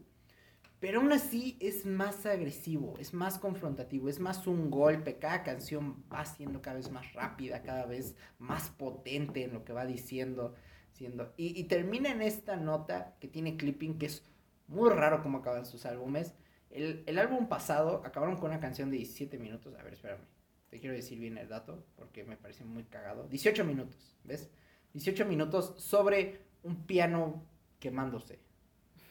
Pero 0.79 1.01
aún 1.01 1.11
así 1.11 1.57
es 1.59 1.85
más 1.85 2.25
agresivo, 2.25 2.95
es 2.99 3.13
más 3.13 3.37
confrontativo, 3.37 4.07
es 4.07 4.19
más 4.19 4.47
un 4.47 4.71
golpe. 4.71 5.17
Cada 5.17 5.43
canción 5.43 6.03
va 6.11 6.23
siendo 6.23 6.61
cada 6.61 6.77
vez 6.77 6.89
más 6.89 7.13
rápida, 7.13 7.61
cada 7.63 7.85
vez 7.85 8.15
más 8.37 8.69
potente 8.69 9.43
en 9.43 9.53
lo 9.53 9.65
que 9.65 9.73
va 9.73 9.85
diciendo. 9.85 10.55
Siendo. 10.91 11.33
Y, 11.35 11.59
y 11.59 11.65
termina 11.65 12.11
en 12.11 12.21
esta 12.21 12.55
nota 12.55 13.17
que 13.19 13.27
tiene 13.27 13.57
clipping, 13.57 13.97
que 13.97 14.05
es 14.05 14.23
muy 14.67 14.89
raro 14.89 15.21
como 15.21 15.39
acaban 15.39 15.65
sus 15.65 15.85
álbumes. 15.85 16.33
El, 16.69 17.03
el 17.07 17.19
álbum 17.19 17.49
pasado 17.49 18.01
acabaron 18.05 18.37
con 18.37 18.51
una 18.51 18.59
canción 18.61 18.89
de 18.89 18.97
17 18.97 19.37
minutos. 19.37 19.75
A 19.75 19.83
ver, 19.83 19.93
espérame. 19.93 20.23
Te 20.69 20.79
quiero 20.79 20.95
decir 20.95 21.19
bien 21.19 21.37
el 21.37 21.49
dato 21.49 21.83
porque 21.95 22.23
me 22.23 22.37
parece 22.37 22.63
muy 22.63 22.83
cagado. 22.83 23.27
18 23.27 23.65
minutos, 23.65 24.15
¿ves? 24.23 24.49
18 24.93 25.25
minutos 25.25 25.75
sobre 25.77 26.48
un 26.63 26.85
piano 26.85 27.43
quemándose. 27.79 28.39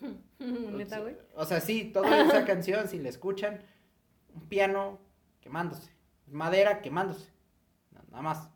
¿Neta, 0.38 1.00
güey? 1.00 1.16
O 1.34 1.44
sea, 1.44 1.60
sí, 1.60 1.90
toda 1.92 2.22
esa 2.22 2.44
canción, 2.44 2.88
si 2.88 2.98
la 2.98 3.08
escuchan, 3.08 3.62
un 4.34 4.48
piano 4.48 5.00
quemándose, 5.40 5.90
madera 6.26 6.82
quemándose, 6.82 7.30
nada 8.10 8.22
más, 8.22 8.50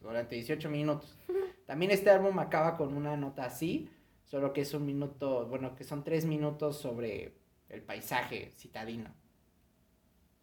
durante 0.00 0.36
18 0.36 0.68
minutos. 0.70 1.16
También 1.66 1.90
este 1.90 2.10
álbum 2.10 2.38
acaba 2.38 2.76
con 2.76 2.94
una 2.94 3.16
nota 3.16 3.44
así, 3.44 3.90
solo 4.24 4.52
que 4.52 4.62
es 4.62 4.74
un 4.74 4.86
minuto, 4.86 5.46
bueno, 5.46 5.74
que 5.74 5.84
son 5.84 6.04
tres 6.04 6.24
minutos 6.24 6.78
sobre 6.78 7.34
el 7.68 7.82
paisaje 7.82 8.50
citadino. 8.56 9.14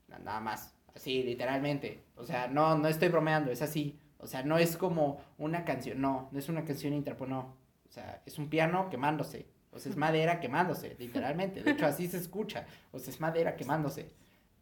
Nada 0.08 0.40
más, 0.40 0.74
así, 0.96 1.24
literalmente. 1.24 2.06
O 2.16 2.24
sea, 2.24 2.48
no, 2.48 2.78
no 2.78 2.88
estoy 2.88 3.10
bromeando, 3.10 3.52
es 3.52 3.62
así. 3.62 4.00
O 4.20 4.28
sea, 4.28 4.44
no 4.44 4.58
es 4.58 4.78
como 4.78 5.22
una 5.38 5.64
canción, 5.66 6.02
no, 6.02 6.30
no 6.32 6.40
es 6.40 6.50
una 6.50 6.66
canción 6.66 6.94
interpo, 6.94 7.26
no. 7.26 7.56
O 7.88 7.92
sea, 7.92 8.22
es 8.26 8.38
un 8.38 8.50
piano 8.50 8.90
quemándose. 8.90 9.46
O 9.72 9.80
sea, 9.80 9.92
es 9.92 9.98
madera 9.98 10.40
quemándose, 10.40 10.96
literalmente. 11.00 11.64
De 11.64 11.72
hecho, 11.72 11.86
así 11.86 12.08
se 12.08 12.18
escucha. 12.18 12.66
O 12.92 13.00
sea, 13.00 13.14
es 13.14 13.20
madera 13.20 13.56
quemándose 13.56 14.10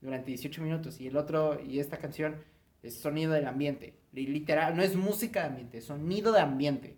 durante 0.01 0.27
18 0.27 0.61
minutos. 0.61 0.99
Y 0.99 1.07
el 1.07 1.17
otro, 1.17 1.59
y 1.61 1.79
esta 1.79 1.97
canción 1.97 2.35
es 2.83 2.99
sonido 2.99 3.31
del 3.33 3.47
ambiente. 3.47 3.93
Literal, 4.11 4.75
no 4.75 4.83
es 4.83 4.95
música 4.95 5.41
de 5.41 5.47
ambiente, 5.47 5.77
es 5.79 5.85
sonido 5.85 6.31
de 6.31 6.39
ambiente. 6.41 6.97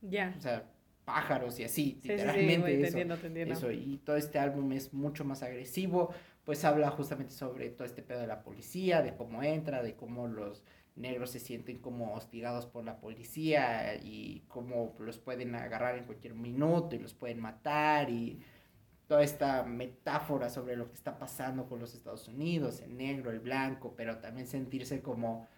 Ya. 0.00 0.34
O 0.36 0.40
sea, 0.40 0.64
pájaros 1.04 1.58
y 1.58 1.64
así, 1.64 1.82
Sí, 1.82 1.90
sí, 1.94 2.00
sí, 2.02 2.08
literalmente 2.10 2.58
güey, 2.58 2.74
te 2.74 2.80
eso. 2.80 2.86
entiendo, 2.88 3.16
te 3.16 3.26
entiendo. 3.26 3.54
Eso, 3.54 3.72
y 3.72 4.00
todo 4.04 4.16
este 4.16 4.38
álbum 4.38 4.72
es 4.72 4.92
mucho 4.92 5.24
más 5.24 5.42
agresivo, 5.42 6.12
pues 6.44 6.64
habla 6.64 6.90
justamente 6.90 7.32
sobre 7.32 7.70
todo 7.70 7.86
este 7.86 8.02
pedo 8.02 8.20
de 8.20 8.26
la 8.26 8.42
policía, 8.42 9.02
de 9.02 9.14
cómo 9.14 9.42
entra, 9.42 9.82
de 9.82 9.94
cómo 9.94 10.26
los 10.26 10.62
negros 10.96 11.30
se 11.30 11.40
sienten 11.40 11.78
como 11.78 12.14
hostigados 12.14 12.66
por 12.66 12.84
la 12.84 13.00
policía 13.00 13.94
y 13.94 14.44
cómo 14.48 14.94
los 14.98 15.18
pueden 15.18 15.54
agarrar 15.54 15.96
en 15.96 16.04
cualquier 16.04 16.34
minuto 16.34 16.96
y 16.96 16.98
los 16.98 17.14
pueden 17.14 17.40
matar 17.40 18.10
y 18.10 18.40
toda 19.06 19.22
esta 19.22 19.62
metáfora 19.62 20.48
sobre 20.48 20.76
lo 20.76 20.88
que 20.88 20.94
está 20.94 21.18
pasando 21.18 21.68
con 21.68 21.80
los 21.80 21.94
Estados 21.94 22.28
Unidos, 22.28 22.80
el 22.80 22.96
negro, 22.96 23.30
el 23.30 23.40
blanco, 23.40 23.94
pero 23.96 24.18
también 24.18 24.46
sentirse 24.46 25.02
como 25.02 25.48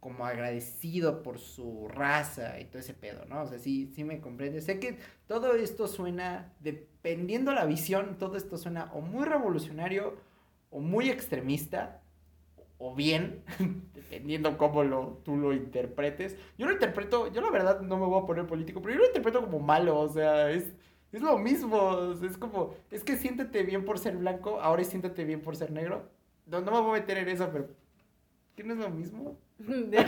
como 0.00 0.24
agradecido 0.24 1.22
por 1.22 1.38
su 1.38 1.88
raza 1.88 2.60
y 2.60 2.64
todo 2.66 2.78
ese 2.78 2.94
pedo, 2.94 3.24
¿no? 3.26 3.42
O 3.42 3.46
sea, 3.46 3.58
sí, 3.58 3.90
sí 3.94 4.04
me 4.04 4.20
comprende. 4.20 4.60
Sé 4.60 4.78
que 4.80 4.98
todo 5.26 5.54
esto 5.54 5.88
suena, 5.88 6.52
dependiendo 6.60 7.52
la 7.52 7.64
visión, 7.64 8.16
todo 8.18 8.36
esto 8.36 8.56
suena 8.58 8.90
o 8.94 9.00
muy 9.00 9.24
revolucionario 9.24 10.14
o 10.70 10.80
muy 10.80 11.10
extremista 11.10 12.02
o 12.78 12.94
bien, 12.94 13.42
dependiendo 13.94 14.58
cómo 14.58 14.84
lo, 14.84 15.20
tú 15.24 15.36
lo 15.36 15.52
interpretes. 15.52 16.36
Yo 16.58 16.66
lo 16.66 16.72
interpreto, 16.72 17.32
yo 17.32 17.40
la 17.40 17.50
verdad 17.50 17.80
no 17.80 17.96
me 17.98 18.06
voy 18.06 18.22
a 18.22 18.26
poner 18.26 18.46
político, 18.46 18.80
pero 18.82 18.94
yo 18.94 19.00
lo 19.00 19.06
interpreto 19.06 19.40
como 19.40 19.60
malo, 19.60 19.98
o 19.98 20.08
sea, 20.08 20.50
es, 20.50 20.74
es 21.12 21.22
lo 21.22 21.38
mismo, 21.38 22.12
es 22.22 22.36
como, 22.36 22.74
es 22.90 23.02
que 23.04 23.16
siéntete 23.16 23.62
bien 23.62 23.84
por 23.84 23.98
ser 23.98 24.16
blanco, 24.16 24.60
ahora 24.60 24.82
es 24.82 24.88
siéntete 24.88 25.24
bien 25.24 25.40
por 25.40 25.56
ser 25.56 25.70
negro. 25.70 26.10
No, 26.46 26.60
no 26.60 26.70
me 26.72 26.80
voy 26.80 26.98
a 26.98 27.00
meter 27.00 27.18
en 27.18 27.28
eso, 27.28 27.48
pero 27.52 27.68
¿qué 28.54 28.64
no 28.64 28.74
es 28.74 28.80
lo 28.80 28.90
mismo? 28.90 29.38
De 29.58 29.98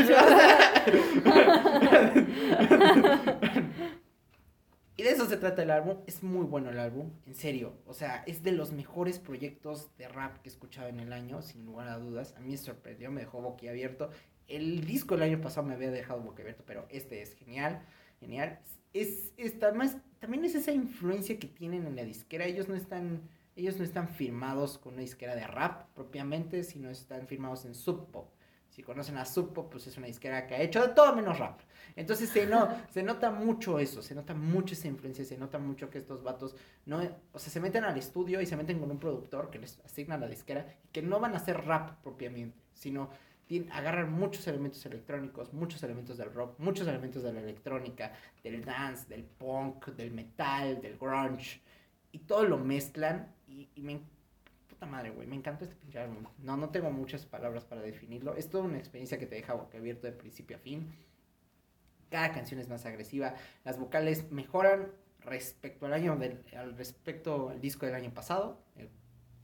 Y 4.98 5.04
de 5.04 5.11
eso 5.11 5.26
se 5.26 5.37
trata 5.37 5.62
el 5.62 5.70
álbum. 5.70 5.98
Es 6.06 6.24
muy 6.24 6.44
bueno 6.44 6.70
el 6.70 6.78
álbum, 6.80 7.12
en 7.24 7.34
serio. 7.37 7.72
O 7.87 7.94
sea, 7.94 8.24
es 8.26 8.42
de 8.42 8.50
los 8.50 8.72
mejores 8.72 9.20
proyectos 9.20 9.96
de 9.96 10.08
rap 10.08 10.38
que 10.38 10.48
he 10.48 10.52
escuchado 10.52 10.88
en 10.88 10.98
el 10.98 11.12
año, 11.12 11.40
sin 11.40 11.64
lugar 11.64 11.88
a 11.88 11.98
dudas. 11.98 12.34
A 12.37 12.40
mí 12.40 12.50
me 12.50 12.56
sorprendió, 12.56 13.11
me 13.12 13.20
dejó 13.20 13.40
boquiabierto. 13.40 14.11
El 14.48 14.84
disco 14.84 15.14
el 15.14 15.22
año 15.22 15.40
pasado 15.40 15.66
me 15.66 15.74
había 15.74 15.92
dejado 15.92 16.20
boquiabierto, 16.20 16.64
pero 16.66 16.87
este 16.90 17.22
es 17.22 17.34
genial, 17.34 17.80
genial. 18.18 18.58
Es, 18.92 19.32
es 19.37 19.54
además, 19.62 19.98
también 20.18 20.44
es 20.44 20.56
esa 20.56 20.72
influencia 20.72 21.38
que 21.38 21.46
tienen 21.46 21.87
en 21.87 21.94
la 21.94 22.02
disquera. 22.02 22.46
Ellos 22.46 22.68
no 22.68 22.74
están, 22.74 23.22
ellos 23.54 23.76
no 23.78 23.84
están 23.84 24.08
firmados 24.08 24.78
con 24.78 24.94
una 24.94 25.02
disquera 25.02 25.37
de 25.37 25.46
rap 25.46 25.88
propiamente, 25.94 26.64
sino 26.64 26.90
están 26.90 27.28
firmados 27.28 27.64
en 27.66 27.74
Sub 27.76 28.11
Pop. 28.11 28.32
Si 28.79 28.85
conocen 28.85 29.17
a 29.17 29.25
Sub 29.25 29.53
Pop, 29.53 29.73
pues 29.73 29.88
es 29.88 29.99
una 29.99 30.07
disquera 30.07 30.47
que 30.47 30.55
ha 30.55 30.62
hecho 30.62 30.81
de 30.81 30.95
todo 30.95 31.12
menos 31.12 31.37
rap. 31.41 31.62
Entonces 31.97 32.31
se, 32.31 32.47
no, 32.47 32.69
se 32.93 33.03
nota 33.03 33.33
mucho 33.33 33.81
eso, 33.81 34.03
se 34.03 34.14
nota 34.14 34.35
mucho 34.35 34.75
esa 34.75 34.87
influencia, 34.87 35.25
se 35.25 35.37
nota 35.37 35.59
mucho 35.59 35.91
que 35.91 35.99
estos 35.99 36.23
vatos 36.23 36.55
no, 36.87 37.01
o 37.33 37.38
sea, 37.41 37.53
se 37.53 37.59
meten 37.59 37.83
al 37.83 37.99
estudio 37.99 38.41
y 38.41 38.47
se 38.47 38.57
meten 38.57 38.79
con 38.79 38.88
un 38.88 39.01
productor 39.01 39.51
que 39.51 39.59
les 39.59 39.81
asigna 39.81 40.17
la 40.17 40.29
disquera 40.29 40.64
y 40.85 40.88
que 40.93 41.03
no 41.03 41.19
van 41.19 41.35
a 41.35 41.38
hacer 41.38 41.64
rap 41.64 42.01
propiamente, 42.05 42.57
sino 42.73 43.11
agarran 43.73 44.12
muchos 44.12 44.47
elementos 44.47 44.87
electrónicos, 44.87 45.53
muchos 45.53 45.83
elementos 45.83 46.17
del 46.17 46.33
rock, 46.33 46.57
muchos 46.61 46.87
elementos 46.87 47.25
de 47.25 47.33
la 47.33 47.41
electrónica, 47.41 48.12
del 48.45 48.64
dance, 48.64 49.09
del 49.09 49.25
punk, 49.25 49.87
del 49.87 50.12
metal, 50.12 50.81
del 50.81 50.97
grunge 50.97 51.61
y 52.12 52.21
todo 52.21 52.45
lo 52.45 52.59
mezclan 52.59 53.35
y, 53.49 53.71
y 53.75 53.83
me 53.83 54.03
madre, 54.87 55.11
güey, 55.11 55.27
me 55.27 55.37
encantó 55.37 55.64
este 55.64 55.77
pinche 55.77 55.99
álbum. 55.99 56.25
No, 56.38 56.57
no 56.57 56.71
tengo 56.71 56.91
muchas 56.91 57.27
palabras 57.27 57.64
para 57.64 57.81
definirlo. 57.83 58.35
Es 58.35 58.49
toda 58.49 58.64
una 58.64 58.79
experiencia 58.79 59.19
que 59.19 59.27
te 59.27 59.37
deja 59.37 59.53
abierto 59.53 60.07
de 60.07 60.12
principio 60.12 60.57
a 60.57 60.61
fin. 60.61 60.93
Cada 62.11 62.33
canción 62.33 62.61
es 62.61 62.69
más 62.69 62.87
agresiva. 62.87 63.35
Las 63.64 63.79
vocales 63.79 64.31
mejoran 64.31 64.93
respecto 65.21 65.87
al 65.87 65.93
año 65.93 66.17
del, 66.17 66.43
al 66.57 66.77
respecto 66.77 67.51
al 67.51 67.61
disco 67.61 67.87
del 67.87 67.95
año 67.95 68.12
pasado. 68.12 68.62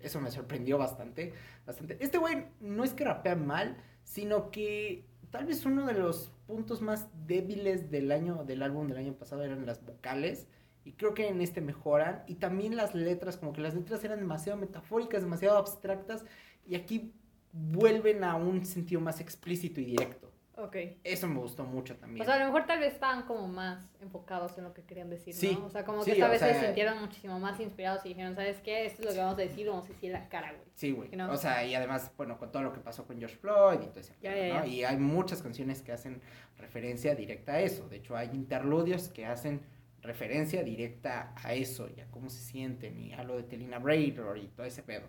Eso 0.00 0.20
me 0.20 0.30
sorprendió 0.30 0.78
bastante, 0.78 1.32
bastante. 1.66 1.96
Este 2.00 2.18
güey 2.18 2.46
no 2.60 2.84
es 2.84 2.92
que 2.92 3.04
rapea 3.04 3.36
mal, 3.36 3.76
sino 4.04 4.50
que 4.50 5.06
tal 5.30 5.46
vez 5.46 5.64
uno 5.64 5.86
de 5.86 5.94
los 5.94 6.30
puntos 6.46 6.82
más 6.82 7.08
débiles 7.26 7.90
del 7.90 8.12
año 8.12 8.44
del 8.44 8.62
álbum 8.62 8.86
del 8.86 8.98
año 8.98 9.14
pasado 9.14 9.42
eran 9.42 9.64
las 9.66 9.84
vocales. 9.84 10.46
Y 10.84 10.92
creo 10.92 11.14
que 11.14 11.28
en 11.28 11.40
este 11.40 11.60
mejoran. 11.60 12.22
Y 12.26 12.34
también 12.34 12.76
las 12.76 12.94
letras, 12.94 13.36
como 13.36 13.52
que 13.52 13.60
las 13.60 13.74
letras 13.74 14.04
eran 14.04 14.18
demasiado 14.20 14.58
metafóricas, 14.58 15.22
demasiado 15.22 15.56
abstractas. 15.58 16.24
Y 16.66 16.74
aquí 16.74 17.12
vuelven 17.52 18.24
a 18.24 18.34
un 18.36 18.64
sentido 18.64 19.00
más 19.00 19.20
explícito 19.20 19.80
y 19.80 19.84
directo. 19.86 20.30
ok. 20.56 20.76
Eso 21.04 21.26
me 21.28 21.38
gustó 21.40 21.64
mucho 21.64 21.96
también. 21.96 22.22
O 22.22 22.24
sea, 22.24 22.34
a 22.34 22.38
lo 22.40 22.46
mejor 22.46 22.66
tal 22.66 22.80
vez 22.80 22.92
estaban 22.94 23.22
como 23.26 23.46
más 23.48 23.84
enfocados 24.00 24.56
en 24.58 24.64
lo 24.64 24.74
que 24.74 24.82
querían 24.82 25.08
decir, 25.10 25.34
Sí, 25.34 25.56
¿no? 25.58 25.66
O 25.66 25.70
sea, 25.70 25.84
como 25.84 26.02
sí, 26.04 26.10
que 26.12 26.16
esta 26.18 26.28
vez 26.28 26.40
se 26.40 26.50
sea- 26.52 26.64
sintieron 26.64 27.00
muchísimo 27.00 27.38
más 27.40 27.58
inspirados 27.60 28.04
y 28.04 28.10
dijeron, 28.10 28.34
¿sabes 28.34 28.60
qué? 28.60 28.86
Esto 28.86 29.02
es 29.02 29.08
lo 29.08 29.12
que 29.14 29.18
vamos 29.18 29.34
a 29.38 29.42
decir, 29.42 29.68
vamos 29.68 29.84
a 29.86 29.88
decir 29.88 30.12
la 30.12 30.28
cara, 30.28 30.52
güey. 30.52 30.64
Sí, 30.74 30.90
güey. 30.92 31.10
¿no? 31.16 31.30
O 31.32 31.36
sea, 31.36 31.64
y 31.64 31.74
además, 31.74 32.10
bueno, 32.16 32.38
con 32.38 32.50
todo 32.52 32.62
lo 32.62 32.72
que 32.72 32.80
pasó 32.80 33.06
con 33.06 33.18
George 33.18 33.36
Floyd 33.36 33.80
y 33.82 33.86
todo 33.86 34.00
ese 34.00 34.14
Ya, 34.20 34.32
pedo, 34.32 34.46
ya, 34.48 34.54
¿no? 34.60 34.64
ya. 34.64 34.66
Y 34.66 34.84
hay 34.84 34.96
muchas 34.96 35.42
canciones 35.42 35.80
que 35.82 35.92
hacen 35.92 36.20
referencia 36.58 37.14
directa 37.14 37.52
a 37.54 37.60
eso. 37.60 37.88
De 37.88 37.96
hecho, 37.96 38.16
hay 38.16 38.30
interludios 38.34 39.08
que 39.08 39.26
hacen 39.26 39.60
referencia 40.04 40.62
directa 40.62 41.34
a 41.42 41.54
eso 41.54 41.88
y 41.96 42.00
a 42.00 42.06
cómo 42.10 42.28
se 42.28 42.40
sienten 42.40 43.00
y 43.00 43.14
a 43.14 43.24
lo 43.24 43.36
de 43.36 43.42
Telina 43.42 43.78
Braidor 43.78 44.38
y 44.38 44.48
todo 44.48 44.66
ese 44.66 44.82
pedo. 44.82 45.08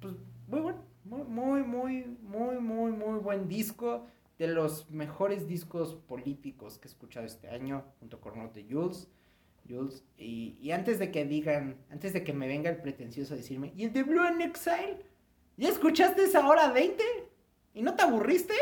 Pues 0.00 0.14
muy 0.48 0.60
bueno, 0.60 0.82
muy, 1.04 1.22
muy, 1.22 1.62
muy, 1.62 2.04
muy, 2.22 2.58
muy, 2.58 2.92
muy 2.92 3.18
buen 3.20 3.48
disco. 3.48 4.06
De 4.36 4.48
los 4.48 4.90
mejores 4.90 5.46
discos 5.46 5.94
políticos 5.94 6.78
que 6.78 6.88
he 6.88 6.90
escuchado 6.90 7.24
este 7.24 7.48
año, 7.48 7.84
junto 8.00 8.20
con 8.20 8.36
uno 8.36 8.48
de 8.48 8.66
Jules. 8.68 9.08
Jules, 9.68 10.02
y, 10.18 10.58
y 10.60 10.72
antes 10.72 10.98
de 10.98 11.12
que 11.12 11.24
digan, 11.24 11.76
antes 11.88 12.12
de 12.12 12.24
que 12.24 12.32
me 12.32 12.48
venga 12.48 12.68
el 12.68 12.78
pretencioso 12.78 13.34
a 13.34 13.36
decirme, 13.36 13.72
¿y 13.76 13.84
el 13.84 13.92
de 13.92 14.02
Blue 14.02 14.20
and 14.20 14.42
Exile? 14.42 15.06
¿Ya 15.56 15.68
escuchaste 15.68 16.24
esa 16.24 16.48
hora 16.48 16.72
20? 16.72 17.04
¿Y 17.74 17.82
no 17.82 17.94
te 17.94 18.02
aburriste? 18.02 18.54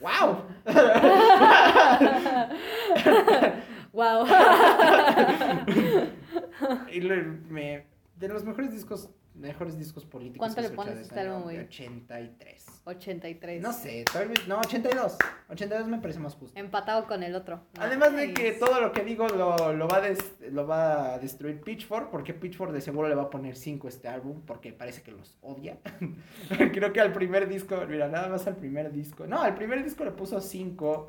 ¡Wow! 0.00 0.44
wow. 3.98 4.24
y 6.92 7.00
lo- 7.00 7.16
me, 7.48 7.86
de 8.16 8.28
los 8.28 8.44
mejores 8.44 8.70
discos, 8.70 9.10
mejores 9.38 9.78
discos 9.78 10.04
políticos. 10.04 10.38
¿Cuánto 10.38 10.60
le 10.60 10.70
pones 10.70 10.96
a 10.98 11.00
este 11.00 11.20
álbum, 11.20 11.42
güey? 11.44 11.58
83. 11.58 12.66
83. 12.84 13.62
No 13.62 13.72
sé, 13.72 14.04
vez, 14.28 14.48
no, 14.48 14.58
82. 14.58 15.16
82 15.50 15.88
me 15.88 15.98
parece 15.98 16.18
más 16.18 16.34
justo. 16.34 16.58
Empatado 16.58 17.06
con 17.06 17.22
el 17.22 17.34
otro. 17.34 17.60
Además 17.78 18.14
de 18.14 18.34
que 18.34 18.52
todo 18.52 18.80
lo 18.80 18.92
que 18.92 19.02
digo 19.04 19.28
lo, 19.28 19.72
lo, 19.72 19.88
va 19.88 19.98
a 19.98 20.00
des- 20.00 20.40
lo 20.50 20.66
va 20.66 21.14
a 21.14 21.18
destruir 21.18 21.60
Pitchfork, 21.60 22.10
porque 22.10 22.34
Pitchfork 22.34 22.72
de 22.72 22.80
seguro 22.80 23.08
le 23.08 23.14
va 23.14 23.22
a 23.24 23.30
poner 23.30 23.56
5 23.56 23.86
a 23.86 23.90
este 23.90 24.08
álbum, 24.08 24.42
porque 24.46 24.72
parece 24.72 25.02
que 25.02 25.12
los 25.12 25.36
odia. 25.42 25.78
Creo 26.72 26.92
que 26.92 27.00
al 27.00 27.12
primer 27.12 27.48
disco, 27.48 27.76
mira, 27.88 28.08
nada 28.08 28.28
más 28.28 28.46
al 28.46 28.56
primer 28.56 28.92
disco. 28.92 29.26
No, 29.26 29.40
al 29.42 29.54
primer 29.54 29.82
disco 29.84 30.04
le 30.04 30.10
puso 30.12 30.40
5. 30.40 31.06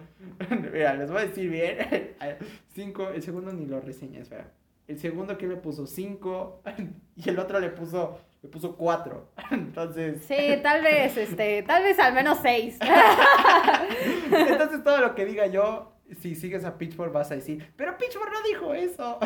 mira, 0.71 0.93
les 0.95 1.09
voy 1.11 1.21
a 1.21 1.25
decir 1.25 1.49
bien. 1.49 2.15
5, 2.73 3.09
el 3.09 3.23
segundo 3.23 3.51
ni 3.53 3.65
lo 3.65 3.79
reseña, 3.81 4.19
espera. 4.19 4.51
El 4.89 4.97
segundo 4.99 5.37
que 5.37 5.45
le 5.47 5.55
puso 5.55 5.85
5 5.85 6.63
y 7.15 7.29
el 7.29 7.37
otro 7.39 7.59
le 7.59 7.69
puso 7.69 8.19
le 8.41 8.49
puso 8.49 8.75
4. 8.75 9.31
Entonces, 9.51 10.23
Sí, 10.25 10.59
tal 10.63 10.81
vez, 10.81 11.15
este, 11.17 11.61
tal 11.63 11.83
vez 11.83 11.99
al 11.99 12.13
menos 12.13 12.39
6. 12.41 12.79
Entonces 14.31 14.83
todo 14.83 14.97
lo 14.99 15.13
que 15.13 15.25
diga 15.25 15.45
yo, 15.47 15.93
si 16.19 16.35
sigues 16.35 16.63
a 16.65 16.77
Pitchfork 16.77 17.11
vas 17.13 17.29
a 17.31 17.35
decir, 17.35 17.71
pero 17.75 17.97
Pitchfork 17.97 18.31
no 18.31 18.41
dijo 18.43 18.73
eso. 18.73 19.19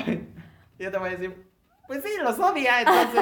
Yo 0.80 0.92
te 0.92 0.98
voy 0.98 1.10
a 1.10 1.12
decir, 1.12 1.48
pues 1.88 2.04
sí, 2.04 2.10
los 2.22 2.40
odia, 2.40 2.82
entonces. 2.82 3.22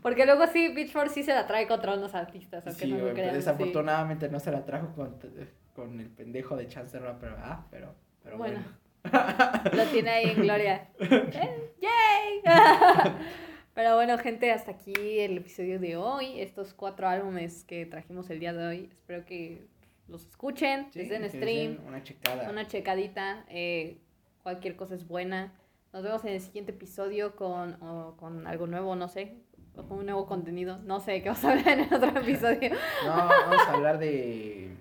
Porque 0.00 0.24
luego 0.26 0.46
sí, 0.46 0.70
Pitchfork 0.74 1.10
sí 1.10 1.22
se 1.24 1.34
la 1.34 1.46
trae 1.46 1.66
contra 1.66 1.94
unos 1.94 2.14
artistas, 2.14 2.66
aunque 2.66 2.84
Sí, 2.84 2.92
no 2.92 2.98
lo 3.08 3.14
sí. 3.14 3.20
desafortunadamente 3.20 4.28
no 4.28 4.40
se 4.40 4.50
la 4.52 4.64
trajo 4.64 4.92
con, 4.94 5.18
con 5.74 6.00
el 6.00 6.08
pendejo 6.08 6.56
de 6.56 6.68
Chance 6.68 6.98
Rapper, 6.98 7.34
ah, 7.38 7.66
pero, 7.70 7.94
pero 8.22 8.38
bueno. 8.38 8.60
Bueno. 8.60 8.81
Lo 9.04 9.84
tiene 9.86 10.10
ahí 10.10 10.30
en 10.30 10.42
gloria. 10.42 10.88
Eh, 11.00 11.72
¡Yay! 11.80 12.42
Pero 13.74 13.96
bueno, 13.96 14.18
gente, 14.18 14.52
hasta 14.52 14.72
aquí 14.72 14.92
el 15.20 15.38
episodio 15.38 15.80
de 15.80 15.96
hoy. 15.96 16.40
Estos 16.40 16.74
cuatro 16.74 17.08
álbumes 17.08 17.64
que 17.64 17.86
trajimos 17.86 18.28
el 18.30 18.38
día 18.38 18.52
de 18.52 18.66
hoy. 18.66 18.88
Espero 18.92 19.24
que 19.24 19.66
los 20.08 20.26
escuchen. 20.26 20.88
Sí, 20.92 21.00
estén 21.00 21.24
en 21.24 21.30
que 21.30 21.36
stream. 21.38 21.76
den 21.78 21.86
Una 21.88 22.02
checada. 22.02 22.50
Una 22.50 22.66
checadita. 22.66 23.44
eh, 23.48 23.98
cualquier 24.42 24.76
cosa 24.76 24.94
es 24.94 25.06
buena. 25.08 25.52
Nos 25.92 26.02
vemos 26.02 26.24
en 26.24 26.32
el 26.34 26.40
siguiente 26.40 26.72
episodio 26.72 27.34
con, 27.36 27.82
o 27.82 28.16
con 28.18 28.46
algo 28.46 28.66
nuevo, 28.66 28.94
no 28.96 29.08
sé. 29.08 29.38
Con 29.74 29.90
un 29.98 30.04
nuevo 30.06 30.26
contenido. 30.26 30.78
No 30.84 31.00
sé 31.00 31.22
qué 31.22 31.30
vamos 31.30 31.44
a 31.44 31.50
hablar 31.52 31.68
en 31.68 31.80
el 31.80 31.94
otro 31.94 32.10
episodio. 32.20 32.70
No, 33.04 33.08
vamos 33.16 33.68
a 33.68 33.72
hablar 33.72 33.98
de. 33.98 34.71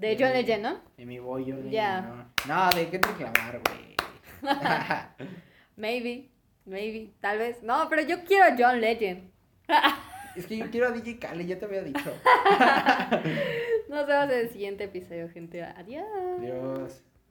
De 0.00 0.16
John 0.18 0.32
Legend, 0.32 0.62
¿no? 0.62 0.80
De 0.96 1.04
mi 1.04 1.18
boy, 1.18 1.44
Ya. 1.70 2.00
No, 2.48 2.54
no 2.54 2.70
de 2.70 2.88
qué 2.88 2.98
reclamar, 2.98 3.60
güey. 3.66 3.96
Maybe. 5.76 6.30
Maybe. 6.64 7.12
Tal 7.20 7.36
vez. 7.36 7.62
No, 7.62 7.86
pero 7.90 8.00
yo 8.02 8.24
quiero 8.24 8.46
a 8.46 8.56
John 8.58 8.80
Legend. 8.80 9.30
es 10.36 10.46
que 10.46 10.56
yo 10.56 10.70
quiero 10.70 10.88
a 10.88 10.92
DJ 10.92 11.18
Khaled, 11.18 11.46
ya 11.46 11.58
te 11.58 11.66
había 11.66 11.82
dicho. 11.82 12.00
Nos 13.90 14.06
vemos 14.06 14.30
en 14.30 14.38
el 14.38 14.48
siguiente 14.48 14.84
episodio, 14.84 15.28
gente. 15.28 15.62
Adiós. 15.62 16.06
Adiós. 16.38 17.02